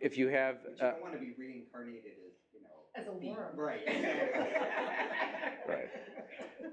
[0.00, 2.34] if you have, But you uh, don't wanna be reincarnated as.
[2.98, 3.56] As a be- worm.
[3.56, 3.80] Right.
[5.68, 5.88] right.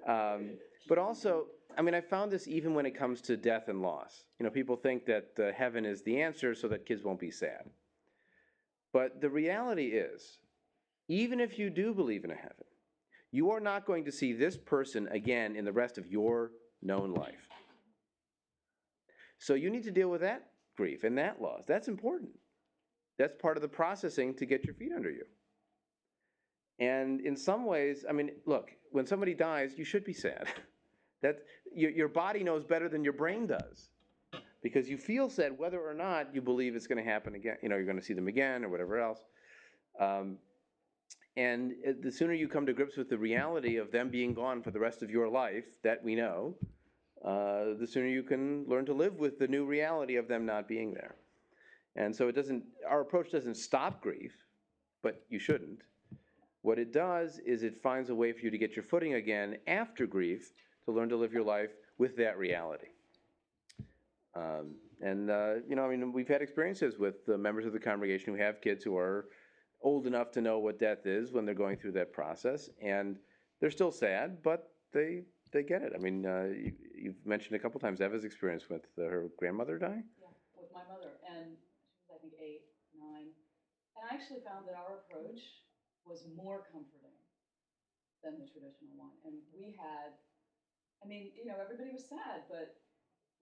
[0.07, 0.51] Um,
[0.87, 1.47] but also,
[1.77, 4.23] I mean, I found this even when it comes to death and loss.
[4.39, 7.31] You know, people think that uh, heaven is the answer so that kids won't be
[7.31, 7.69] sad.
[8.93, 10.39] But the reality is,
[11.07, 12.65] even if you do believe in a heaven,
[13.31, 16.51] you are not going to see this person again in the rest of your
[16.81, 17.49] known life.
[19.39, 21.63] So you need to deal with that grief and that loss.
[21.67, 22.31] That's important.
[23.17, 25.25] That's part of the processing to get your feet under you.
[26.79, 30.47] And in some ways, I mean, look, when somebody dies, you should be sad.
[31.21, 31.39] that
[31.73, 33.89] your, your body knows better than your brain does.
[34.61, 37.69] Because you feel sad whether or not you believe it's going to happen again, you
[37.69, 39.19] know, you're going to see them again or whatever else.
[39.99, 40.37] Um,
[41.37, 44.63] and uh, the sooner you come to grips with the reality of them being gone
[44.63, 46.55] for the rest of your life, that we know,
[47.23, 50.67] uh, the sooner you can learn to live with the new reality of them not
[50.67, 51.15] being there.
[51.95, 54.33] And so it doesn't, our approach doesn't stop grief,
[55.01, 55.81] but you shouldn't.
[56.65, 59.57] What it does is it finds a way for you to get your footing again
[59.67, 60.51] after grief
[60.85, 62.87] to learn to live your life with that reality.
[64.33, 67.79] Um, and, uh, you know, I mean, we've had experiences with the members of the
[67.79, 69.27] congregation who have kids who are
[69.83, 72.67] old enough to know what death is when they're going through that process.
[72.81, 73.19] And
[73.61, 75.93] they're still sad, but they, they get it.
[75.93, 79.77] I mean, uh, you, you've mentioned a couple times Eva's experience with uh, her grandmother
[79.77, 80.05] dying.
[80.19, 81.45] yeah, with my mother, and
[81.77, 82.61] she was, I think, eight,
[82.97, 83.29] nine.
[83.95, 85.41] And I actually found that our approach
[86.05, 87.17] was more comforting
[88.21, 89.13] than the traditional one.
[89.25, 90.17] And we had,
[91.01, 92.77] I mean, you know, everybody was sad, but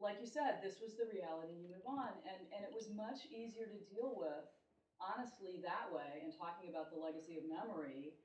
[0.02, 2.12] like you said, this was the reality, you move on.
[2.28, 4.48] And, and it was much easier to deal with,
[5.00, 8.16] honestly, that way, and talking about the legacy of memory,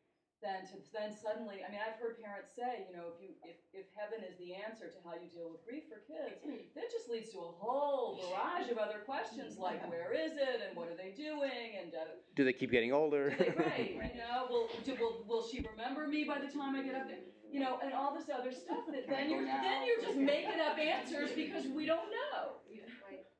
[0.42, 3.58] than to then suddenly, I mean, I've heard parents say, you know, if you if,
[3.74, 6.38] if heaven is the answer to how you deal with grief for kids,
[6.78, 10.76] that just leads to a whole barrage of other questions like where is it and
[10.78, 13.30] what are they doing and uh, Do they keep getting older?
[13.30, 16.78] do they, right, you know, will, do, will, will she remember me by the time
[16.78, 17.18] I get up there?
[17.50, 20.78] You know, and all this other stuff that then you're, then you're just making up
[20.78, 22.60] answers because we don't know.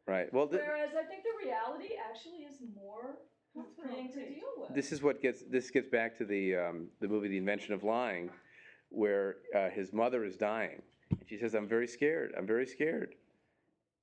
[0.07, 0.33] right.
[0.33, 3.21] Well, th- Whereas I think the reality actually is more
[3.59, 4.75] comforting to deal with.
[4.75, 7.83] this is what gets this gets back to the um, the movie The Invention of
[7.85, 8.31] Lying,
[8.91, 12.33] where uh, his mother is dying, and she says, "I'm very scared.
[12.37, 13.15] I'm very scared."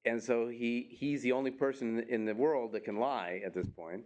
[0.06, 3.68] And so he he's the only person in the world that can lie at this
[3.70, 4.06] point,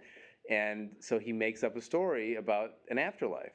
[0.50, 3.52] and so he makes up a story about an afterlife.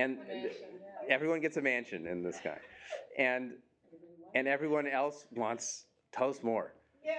[0.00, 1.14] And Mansion, yeah.
[1.14, 2.58] everyone gets a mansion in the sky,
[3.18, 3.54] and
[4.34, 6.72] and everyone else wants tell us more.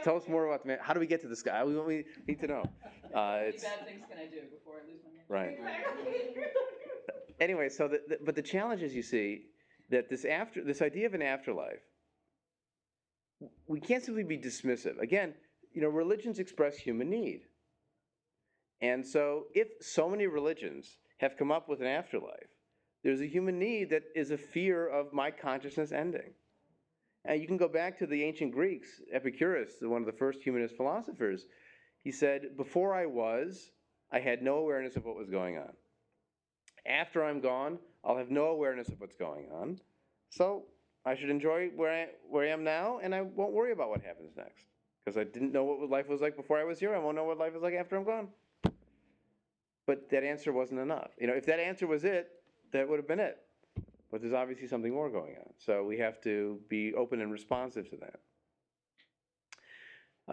[0.04, 0.78] Tell us more about the man.
[0.82, 1.64] How do we get to the sky?
[1.64, 2.64] We, we need to know.
[3.12, 5.64] Uh, How many it's bad things can I do before I lose my mansion?
[5.66, 6.48] right.
[7.40, 9.46] Anyway, so the, the, but the challenge is, you see,
[9.90, 11.82] that this after this idea of an afterlife,
[13.68, 15.00] we can't simply be dismissive.
[15.00, 15.34] Again,
[15.74, 17.42] you know, religions express human need,
[18.82, 22.50] And so, if so many religions have come up with an afterlife,
[23.04, 26.34] there's a human need that is a fear of my consciousness ending.
[27.26, 30.78] And you can go back to the ancient Greeks, Epicurus, one of the first humanist
[30.78, 31.46] philosophers.
[32.04, 33.72] He said, Before I was,
[34.12, 35.74] I had no awareness of what was going on.
[36.86, 39.80] After I'm gone, I'll have no awareness of what's going on.
[40.30, 40.64] So
[41.06, 44.02] I should enjoy where I, where I am now, and I won't worry about what
[44.02, 44.66] happens next.
[45.04, 47.26] Because I didn't know what life was like before I was here, I won't know
[47.26, 48.30] what life is like after I'm gone.
[49.86, 51.12] But that answer wasn't enough.
[51.20, 52.30] You know, if that answer was it,
[52.72, 53.38] that would have been it.
[54.12, 55.54] But there's obviously something more going on.
[55.58, 58.20] So we have to be open and responsive to that.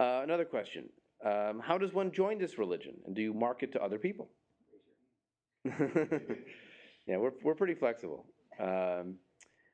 [0.01, 0.89] Uh, another question
[1.25, 2.95] um, How does one join this religion?
[3.05, 4.29] And do you market to other people?
[5.65, 8.25] yeah, we're, we're pretty flexible.
[8.59, 9.15] Um,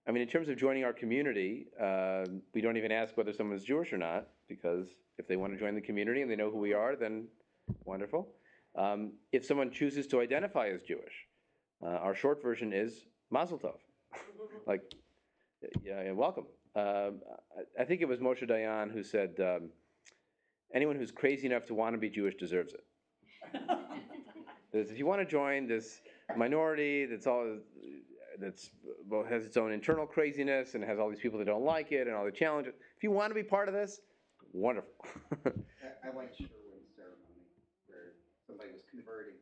[0.08, 3.64] I mean, in terms of joining our community, uh, we don't even ask whether someone's
[3.64, 4.88] Jewish or not, because
[5.18, 7.28] if they want to join the community and they know who we are, then
[7.86, 8.28] wonderful.
[8.76, 11.14] Um, if someone chooses to identify as Jewish,
[11.82, 13.78] uh, our short version is Mazel Tov.
[14.68, 14.82] like,
[15.84, 16.46] yeah, yeah welcome.
[16.76, 17.22] Um,
[17.78, 19.70] I, I, think it was Moshe Dayan who said, um,
[20.74, 22.84] anyone who's crazy enough to want to be Jewish deserves it.
[24.74, 26.02] if you want to join this
[26.36, 27.58] minority that's all
[28.40, 28.72] that's
[29.08, 32.08] well, has its own internal craziness and has all these people that don't like it
[32.08, 32.74] and all the challenges.
[32.98, 34.00] If you want to be part of this,
[34.52, 34.94] wonderful.
[35.46, 37.46] I, I like Sherwin's ceremony
[37.88, 38.14] where
[38.48, 39.36] somebody was converting.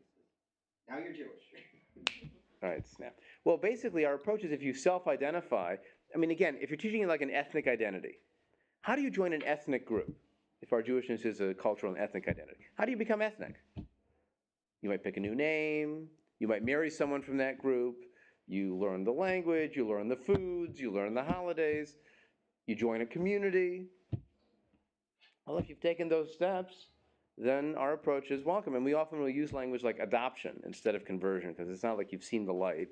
[0.89, 2.27] Now you're Jewish.
[2.63, 3.15] all right, snap.
[3.43, 5.75] Well, basically, our approach is if you self-identify.
[6.13, 8.19] I mean, again, if you're teaching like an ethnic identity,
[8.81, 10.15] how do you join an ethnic group?
[10.61, 13.55] If our Jewishness is a cultural and ethnic identity, how do you become ethnic?
[14.81, 16.07] You might pick a new name.
[16.39, 17.97] You might marry someone from that group.
[18.47, 21.95] You learn the language, you learn the foods, you learn the holidays,
[22.67, 23.85] you join a community.
[25.45, 26.73] Well, if you've taken those steps,
[27.37, 28.75] then our approach is welcome.
[28.75, 32.11] And we often will use language like adoption instead of conversion because it's not like
[32.11, 32.89] you've seen the light.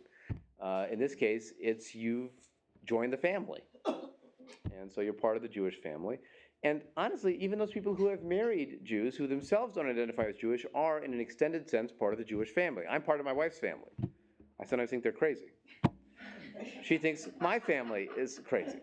[0.61, 2.31] Uh, in this case, it's you've
[2.85, 3.61] joined the family.
[4.79, 6.19] And so you're part of the Jewish family.
[6.63, 10.65] And honestly, even those people who have married Jews who themselves don't identify as Jewish
[10.75, 12.83] are, in an extended sense, part of the Jewish family.
[12.89, 13.91] I'm part of my wife's family.
[14.59, 15.53] I sometimes think they're crazy.
[16.83, 18.79] She thinks my family is crazy.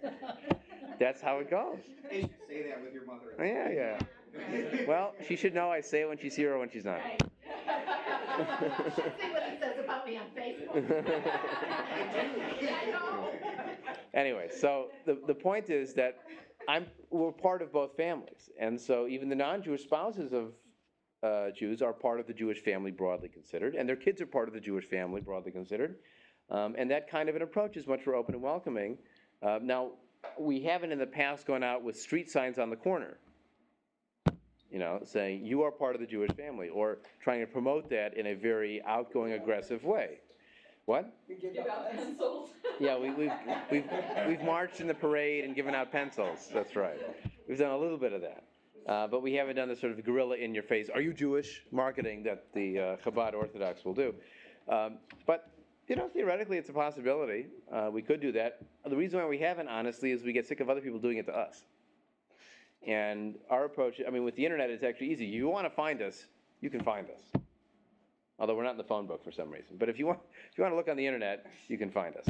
[0.98, 1.78] That's how it goes.
[2.10, 3.34] You should say that with your mother.
[3.38, 4.86] Yeah, yeah.
[4.86, 7.00] Well, she should know I say it when she's here or when she's not.
[7.00, 7.22] Right.
[10.04, 11.00] Me on Facebook.
[12.62, 13.30] I know.
[14.14, 16.18] Anyway, so the, the point is that
[16.68, 18.50] I'm, we're part of both families.
[18.58, 20.52] And so even the non Jewish spouses of
[21.22, 24.48] uh, Jews are part of the Jewish family broadly considered, and their kids are part
[24.48, 25.96] of the Jewish family broadly considered.
[26.50, 28.98] Um, and that kind of an approach is much more open and welcoming.
[29.42, 29.92] Uh, now,
[30.38, 33.18] we haven't in the past gone out with street signs on the corner,
[34.76, 38.14] you know, saying you are part of the Jewish family, or trying to promote that
[38.14, 40.18] in a very outgoing, aggressive way.
[40.84, 41.14] What?
[41.26, 42.50] We Give out pencils.
[42.78, 43.32] Yeah, we, we've,
[43.70, 43.88] we've,
[44.28, 46.50] we've marched in the parade and given out pencils.
[46.52, 47.00] That's right.
[47.48, 48.44] We've done a little bit of that.
[48.86, 51.62] Uh, but we haven't done the sort of guerrilla in your face, are you Jewish
[51.72, 54.14] marketing that the uh, Chabad Orthodox will do.
[54.68, 55.48] Um, but,
[55.88, 57.46] you know, theoretically it's a possibility.
[57.72, 58.58] Uh, we could do that.
[58.86, 61.24] The reason why we haven't, honestly, is we get sick of other people doing it
[61.24, 61.64] to us.
[62.86, 65.26] And our approach, I mean, with the internet, it's actually easy.
[65.26, 66.26] You want to find us,
[66.60, 67.42] you can find us.
[68.38, 69.76] Although we're not in the phone book for some reason.
[69.78, 70.20] But if you want,
[70.52, 72.26] if you want to look on the internet, you can find us.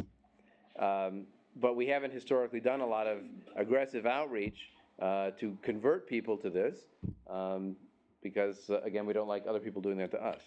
[0.79, 3.19] Um, but we haven't historically done a lot of
[3.55, 4.69] aggressive outreach
[5.01, 6.77] uh, to convert people to this,
[7.29, 7.75] um,
[8.23, 10.41] because uh, again, we don't like other people doing that to us.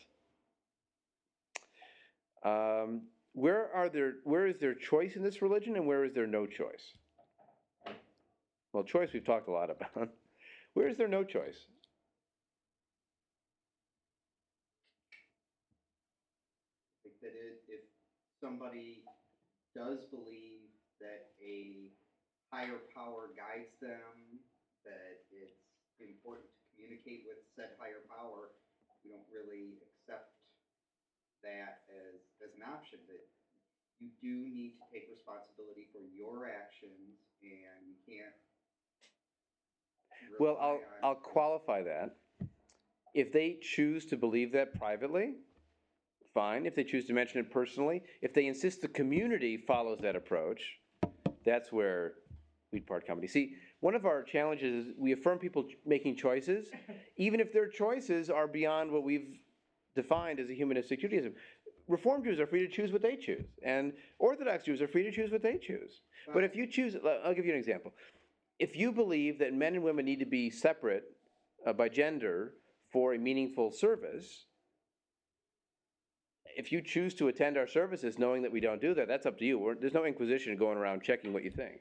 [2.43, 3.03] Um,
[3.33, 4.15] where are there?
[4.25, 6.95] Where is there choice in this religion, and where is there no choice?
[8.73, 10.11] Well, choice we've talked a lot about.
[10.75, 11.67] where is there no choice?
[16.95, 17.83] I think that it, if
[18.41, 19.03] somebody
[19.75, 21.91] does believe that a
[22.55, 24.39] higher power guides them,
[24.87, 25.59] that it's
[25.99, 28.55] important to communicate with said higher power,
[29.03, 30.31] we don't really accept
[31.43, 33.25] that as, as an option, that
[33.99, 38.37] you do need to take responsibility for your actions and you can't.
[40.39, 42.17] Well, I'll, I'll qualify that.
[43.15, 45.35] If they choose to believe that privately,
[46.33, 46.67] fine.
[46.67, 50.63] If they choose to mention it personally, if they insist the community follows that approach,
[51.45, 52.15] that's where
[52.73, 53.27] we'd part company.
[53.27, 56.69] See, one of our challenges is we affirm people ch- making choices,
[57.17, 59.39] even if their choices are beyond what we've
[59.97, 61.35] defined as a humanistic Judaism.
[61.89, 65.11] Reform Jews are free to choose what they choose, and Orthodox Jews are free to
[65.11, 66.03] choose what they choose.
[66.33, 66.95] But if you choose,
[67.25, 67.93] I'll give you an example.
[68.61, 71.05] If you believe that men and women need to be separate
[71.67, 72.53] uh, by gender
[72.93, 74.45] for a meaningful service,
[76.55, 79.39] if you choose to attend our services knowing that we don't do that, that's up
[79.39, 79.59] to you.
[79.59, 81.81] We're, there's no inquisition going around checking what you think.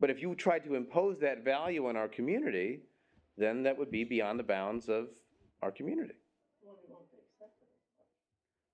[0.00, 2.80] But if you tried to impose that value on our community,
[3.36, 5.08] then that would be beyond the bounds of
[5.60, 6.14] our community.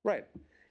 [0.05, 0.27] Right.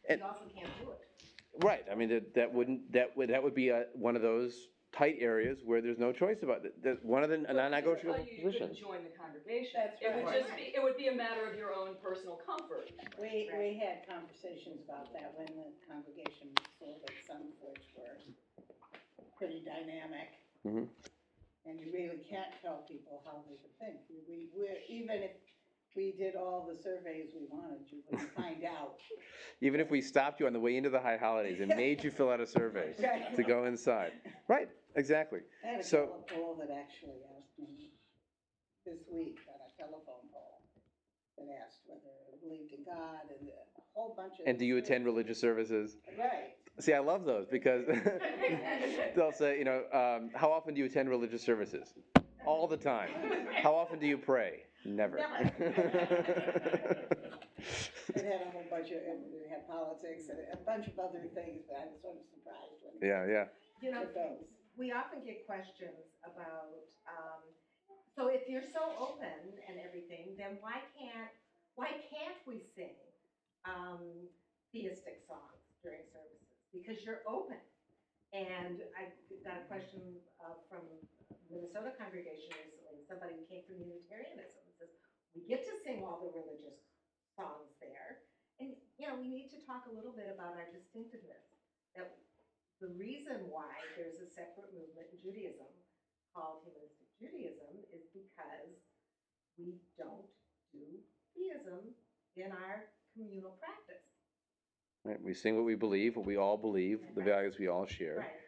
[0.07, 1.65] And, You also can't do it.
[1.65, 4.69] right, I mean, that, that wouldn't, that would, that would be a, one of those
[4.91, 6.73] tight areas where there's no choice about it.
[6.83, 8.79] That, one of the But non-negotiable doesn't you you couldn't positions.
[8.79, 9.71] join the congregation.
[9.77, 10.41] That's It would right.
[10.41, 12.89] just be, it would be a matter of your own personal comfort.
[13.21, 18.17] We, we had conversations about that when the congregation was folded, some of which were
[19.37, 20.29] pretty dynamic.
[20.65, 20.87] Mhm.
[21.65, 23.97] And you really can't tell people how they should think.
[24.09, 25.31] We, we, even if
[25.95, 28.97] we did all the surveys we wanted, you wouldn't find out.
[29.61, 32.09] Even if we stopped you on the way into the high holidays and made you
[32.11, 33.35] fill out a survey Right.
[33.35, 34.13] to go inside.
[34.47, 35.39] Right, exactly.
[35.63, 37.91] I had a So- fellow poll that actually asked me
[38.85, 40.61] this week on a telephone poll
[41.37, 42.01] that asked whether
[42.33, 43.51] I believed in God and a
[43.93, 44.47] whole bunch of.
[44.47, 45.97] And do you attend religious services?
[46.17, 46.55] Right.
[46.79, 47.85] See, I love those because
[49.15, 51.93] they'll say, you know, um, how often do you attend religious services?
[52.45, 53.09] All the time.
[53.61, 54.63] How often do you pray?
[54.85, 55.19] Never.
[58.15, 61.61] It had a whole bunch of, it had politics and a bunch of other things,
[61.67, 63.07] but I was sort of surprised when.
[63.07, 63.45] yeah, yeah.
[63.83, 64.47] You know, those.
[64.79, 66.71] We often get questions about,
[67.03, 67.43] um,
[68.15, 71.35] so if you're so open and everything, then why can't,
[71.75, 72.95] why can't we sing,
[73.67, 73.99] um,
[74.71, 76.55] theistic songs during services?
[76.71, 77.59] Because you're open.
[78.31, 79.11] And I
[79.43, 79.99] got a question,
[80.39, 80.87] uh, from
[81.51, 84.95] Minnesota congregation recently, somebody who came from Unitarianism, and says,
[85.35, 86.79] we get to sing all the religious
[87.35, 88.23] songs there.
[88.63, 91.43] And, you know, we need to talk a little bit about our distinctiveness.
[91.97, 92.15] That
[92.81, 95.67] the reason why there's a separate movement in Judaism
[96.31, 98.79] called humanistic Judaism is because
[99.59, 100.27] we don't
[100.71, 100.85] do
[101.35, 101.91] theism
[102.39, 104.03] in our communal practice.
[105.03, 108.23] Right, We sing what we believe, what we all believe, the values we all share.
[108.23, 108.39] Right.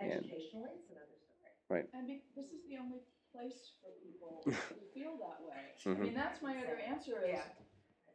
[0.00, 1.50] And- Educationally, it's another story.
[1.70, 1.86] Right.
[1.94, 4.52] And be, this is the only place for people who
[4.94, 5.74] feel that way.
[5.78, 5.98] I Mhm.
[6.10, 7.46] mean, that's my other answer is, Yeah.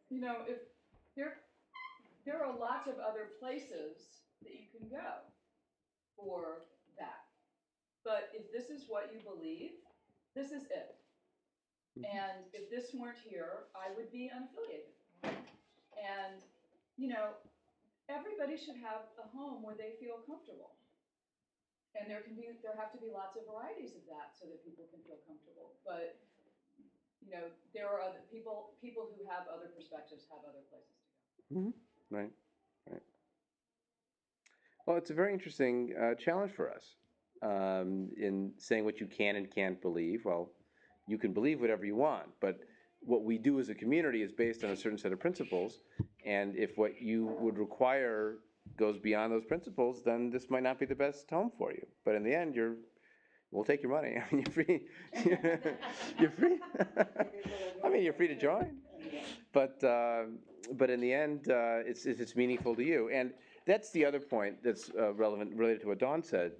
[0.09, 0.59] you know, if
[1.15, 1.39] there,
[2.25, 5.21] there are lots of other places that you can go
[6.21, 6.61] for
[6.97, 7.25] that.
[8.03, 9.73] But if this is what you believe,
[10.33, 10.95] this is it.
[11.97, 12.05] Mhm.
[12.05, 14.93] And if this weren't here, I would be unaffiliated.
[15.97, 16.41] And,
[16.97, 17.35] you know,
[18.09, 20.77] everybody should have a home where they feel comfortable.
[21.95, 24.63] And there can be, there have to be lots of varieties of that so that
[24.63, 25.75] people can feel comfortable.
[25.83, 26.15] But,
[27.21, 31.09] you know, there are other people, people who have other perspectives have other places to
[31.11, 31.73] go.
[32.09, 32.31] Right, right.
[34.85, 36.95] Well, it's a very interesting uh, challenge for us
[37.43, 40.21] um, in saying what you can and can't believe.
[40.25, 40.51] Well,
[41.07, 42.59] you can believe whatever you want, but
[43.01, 45.79] what we do as a community is based on a certain set of principles.
[46.25, 48.37] And if what you would require
[48.77, 51.85] goes beyond those principles, then this might not be the best home for you.
[52.05, 52.75] But in the end, you're,
[53.51, 54.17] we'll take your money.
[54.31, 54.81] I mean, you're free.
[56.19, 56.59] you're free.
[57.83, 58.77] I mean, you're free to join
[59.53, 60.23] but uh,
[60.73, 63.31] but in the end, uh, it's it's it's meaningful to you, and
[63.65, 66.53] that's the other point that's uh, relevant related to what Dawn said.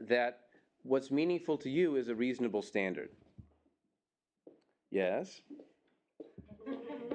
[0.00, 0.40] That
[0.82, 3.10] what's meaningful to you is a reasonable standard.
[4.90, 5.40] Yes.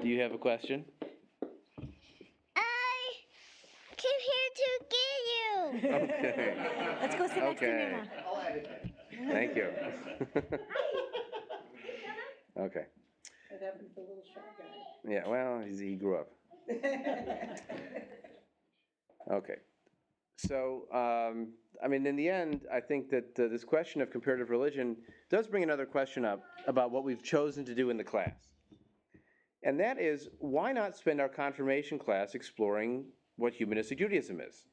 [0.02, 0.84] Do you have a question?
[2.56, 3.12] I
[3.96, 5.94] came here to get you.
[5.94, 6.54] Okay.
[7.00, 7.90] Let's go sit next to Okay.
[7.92, 8.08] Nana.
[8.26, 8.84] I'll edit that.
[9.32, 9.66] Thank you.
[12.58, 12.86] okay.
[13.50, 15.10] What happened to the little shy guy?
[15.12, 15.26] Yeah.
[15.26, 16.30] Well, he's, he grew up.
[19.30, 19.56] Okay.
[20.36, 21.48] So, um,
[21.82, 24.96] I mean, in the end, I think that uh, this question of comparative religion
[25.30, 28.54] does bring another question up about what we've chosen to do in the class.
[29.64, 34.64] And that is, why not spend our confirmation class exploring what humanistic Judaism is?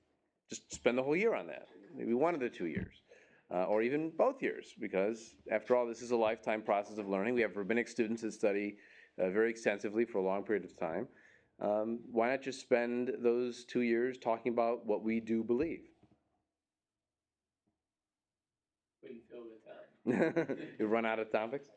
[0.49, 1.65] Just spend the whole year on that,
[1.95, 3.01] maybe one of the two years,
[3.51, 7.33] uh, or even both years, because after all, this is a lifetime process of learning.
[7.33, 8.77] We have rabbinic students that study
[9.19, 11.07] uh, very extensively for a long period of time.
[11.61, 15.83] Um, why not just spend those two years talking about what we do believe?
[19.01, 19.45] Wouldn't fill
[20.05, 20.57] the time.
[20.79, 21.69] you run out of topics?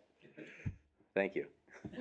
[1.14, 1.46] Thank you.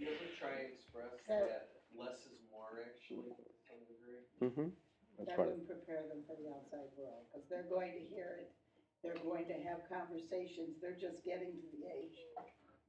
[0.00, 4.24] You ever try and express So- that less is more actually, to some degree?
[4.40, 4.72] hmm
[5.20, 8.52] That's That wouldn't prepare them for the outside world, because they're going to hear it,
[9.04, 12.16] they're going to have conversations, they're just getting to the age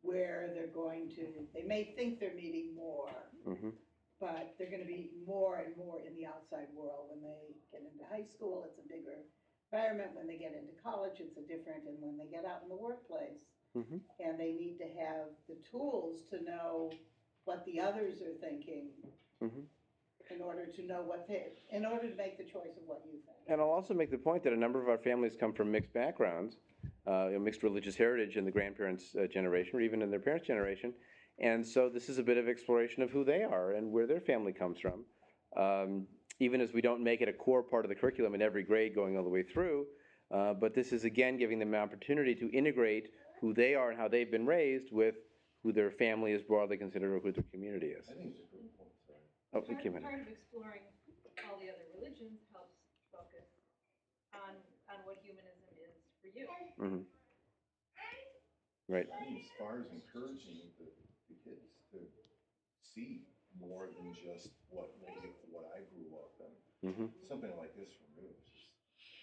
[0.02, 3.10] where they're going to, they may think they're meeting more,
[3.46, 3.70] hmm
[4.20, 7.10] but they're gonna be more and more in the outside world.
[7.10, 9.18] When they get into high school, it's a bigger
[9.72, 12.70] environment, when they get into college, it's a different, and when they get out in
[12.70, 13.42] the workplace,
[13.74, 16.92] hmm and they need to have the tools to know
[17.46, 18.90] what the others are thinking
[19.42, 19.66] Mhm.
[20.30, 23.14] in order to know what they, in order to make the choice of what you
[23.26, 23.38] think.
[23.48, 25.94] And I'll also make the point that a number of our families come from mixed
[25.94, 26.58] backgrounds,
[27.08, 30.20] uh, you know, mixed religious heritage in the grandparents' uh, generation, or even in their
[30.20, 30.94] parents' generation.
[31.40, 34.20] And so this is a bit of exploration of who they are and where their
[34.22, 35.06] family comes from.
[35.58, 36.08] Um,
[36.40, 38.94] even as we don't make it a core part of the curriculum in every grade
[38.94, 39.86] going all the way through,
[40.34, 43.10] uh, but this is again giving them an opportunity to integrate
[43.42, 45.16] who they are and how they've been raised with
[45.64, 48.06] who their family is broadly considered or who their community is.
[48.10, 49.26] I think it's a good point, sorry.
[49.54, 50.82] Oh, Part, part of exploring
[51.50, 52.78] all the other religions helps
[53.14, 53.46] focus
[54.34, 54.58] on,
[54.90, 56.48] on what humanism is for you.
[56.80, 57.06] Mhm.
[58.90, 59.08] Right.
[59.08, 60.88] I think as far as encouraging the,
[61.32, 62.00] the kids to
[62.84, 63.24] see
[63.60, 66.92] more than just what maybe what I grew up in.
[66.92, 67.08] Mhm.
[67.24, 68.68] Something like this for me was just,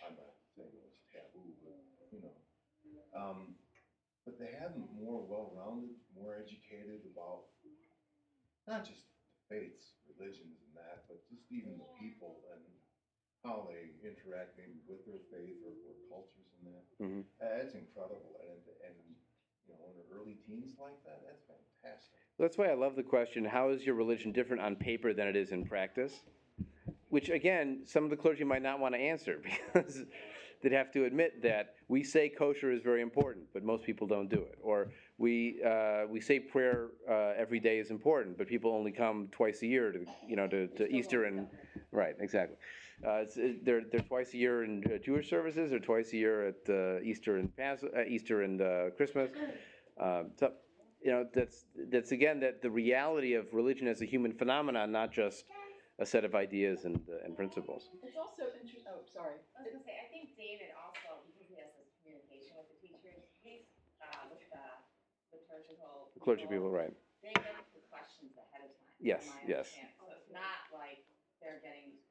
[0.00, 1.76] I'm not saying it was taboo, but,
[2.12, 2.36] you know.
[3.14, 3.54] Um,
[4.24, 7.44] but they have more well-rounded, more educated about
[8.66, 9.04] not just
[9.48, 12.62] faiths, religions and that, but just even the people and
[13.44, 16.86] how they interact maybe with their faith or, or cultures and that.
[17.02, 17.24] Mhm.
[17.40, 18.94] That's incredible, and, and,
[19.68, 22.14] you know, in the early teens like that, that's fantastic.
[22.38, 25.36] That's why I love the question how is your religion different on paper than it
[25.36, 26.12] is in practice?
[27.10, 29.40] Which, again, some of the clergy might not want to answer
[29.74, 30.04] because
[30.62, 34.28] they'd have to admit that we say kosher is very important, but most people don't
[34.28, 34.58] do it.
[34.62, 39.28] Or we, uh, we say prayer uh, every day is important, but people only come
[39.32, 41.48] twice a year to, you know, to, to Easter and,
[41.92, 42.56] right, exactly.
[43.06, 46.16] Uh, it's, it, they're, they're twice a year in uh, Jewish services or twice a
[46.16, 49.30] year at uh, Easter and Pas- uh, Easter and uh, Christmas.
[49.98, 50.52] Um, so,
[51.02, 55.10] you know, that's, that's again, that the reality of religion as a human phenomenon, not
[55.10, 55.42] just
[55.98, 57.90] a set of ideas and, uh, and principles.
[58.06, 59.42] It's also interesting, oh, sorry.
[59.58, 62.78] I was gonna say, I think David also, because he has this communication with the
[62.78, 63.66] teachers, he's,
[63.98, 64.62] uh, with the
[65.34, 66.14] liturgical.
[66.14, 66.94] The clergy people, right.
[67.26, 68.94] They get the questions ahead of time.
[69.02, 69.74] Yes, yes.
[69.98, 71.02] So it's not like
[71.42, 72.07] they're getting these questions down.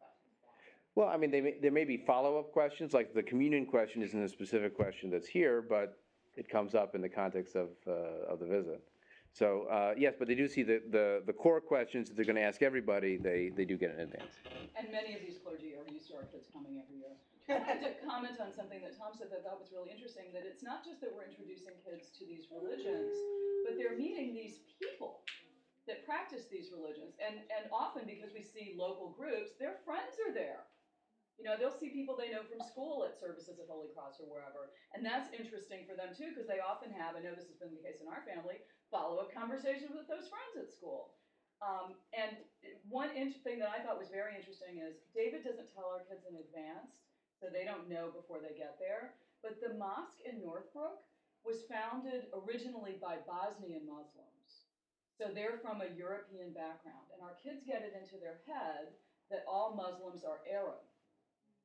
[0.97, 4.17] Well, I mean, they may, there may be follow-up questions, like the communion question isn't
[4.17, 6.01] a specific question that's here, but
[6.33, 8.81] it comes up in the context of, uh, of the visit.
[9.29, 12.41] So, uh, yes, but they do see the, the, the core questions that they're gonna
[12.41, 14.41] ask everybody, they, they do get in advance.
[14.73, 17.13] And many of these clergy are used to our kids coming every year.
[17.45, 20.33] I wanted to comment on something that Tom said that I thought was really interesting,
[20.33, 23.13] that it's not just that we're introducing kids to these religions,
[23.69, 25.21] but they're meeting these people
[25.85, 27.13] that practice these religions.
[27.21, 30.65] And, and often because we see local groups, their friends are there.
[31.37, 34.25] You know, they'll see people they know from school at services at Holy Cross or
[34.25, 34.73] wherever.
[34.97, 37.77] And that's interesting for them too, because they often have, I know this has been
[37.77, 41.13] the case in our family, follow-up conversations with those friends at school.
[41.61, 42.41] Um, and
[42.89, 46.37] one thing that I thought was very interesting is David doesn't tell our kids in
[46.37, 47.05] advance,
[47.37, 49.17] so they don't know before they get there.
[49.45, 51.05] But the mosque in Northbrook
[51.45, 54.65] was founded originally by Bosnian Muslims.
[55.17, 57.09] So they're from a European background.
[57.13, 58.93] And our kids get it into their head
[59.29, 60.81] that all Muslims are Arab.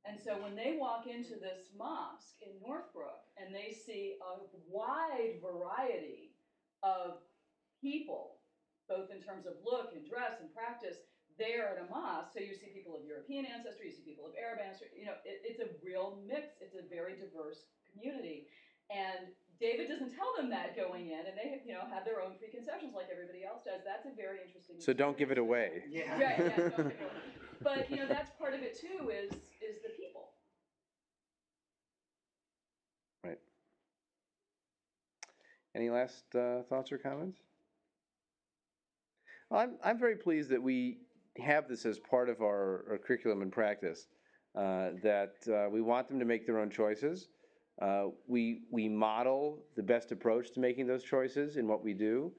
[0.04, 5.38] And so when they walk into this mosque in Northbrook and they see a wide
[5.38, 6.34] variety
[6.82, 7.22] of
[7.80, 8.42] people,
[8.88, 11.06] both in terms of look and dress and practice,
[11.38, 12.34] there at a mosque.
[12.34, 14.98] So you see people of European ancestry, you see people of Arab ancestry.
[14.98, 16.58] You know, it, it's a real mix.
[16.60, 18.50] It's a very diverse community.
[18.90, 22.34] And David doesn't tell them that going in, and they, you know, have their own
[22.36, 23.80] preconceptions like everybody else does.
[23.86, 24.76] That's a very interesting.
[24.82, 25.86] So don't give it away.
[25.88, 26.10] Yeah.
[26.10, 26.94] Right, yeah, don't give it away.
[27.62, 29.08] But you know, that's part of it too.
[29.08, 29.30] Is
[29.68, 30.28] is the people.
[33.24, 33.38] Right.
[35.74, 37.38] Any last uh, thoughts or comments?
[39.50, 40.98] Well, I'm, I'm very pleased that we
[41.38, 44.06] have this as part of our, our curriculum and practice.
[44.54, 47.28] Uh, that uh, we want them to make their own choices.
[47.80, 52.30] Uh, we, we model the best approach to making those choices in what we do.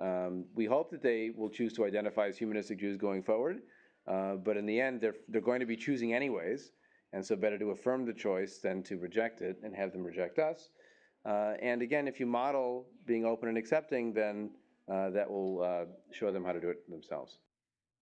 [0.00, 3.60] Um, we hope that they will choose to identify as humanistic Jews going forward,
[4.06, 6.72] uh, but in the end, they're, they're going to be choosing anyways,
[7.12, 10.38] and so better to affirm the choice than to reject it and have them reject
[10.38, 10.70] us.
[11.24, 14.50] Uh, and again, if you model being open and accepting, then
[14.90, 17.38] uh, that will uh, show them how to do it themselves.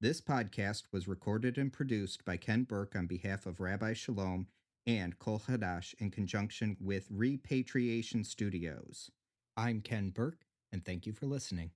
[0.01, 4.47] This podcast was recorded and produced by Ken Burke on behalf of Rabbi Chalom
[4.87, 9.11] and Kol Hadash in conjunction with Repatriation Studios.
[9.59, 11.73] I'm Ken Burke, and thank you for listening.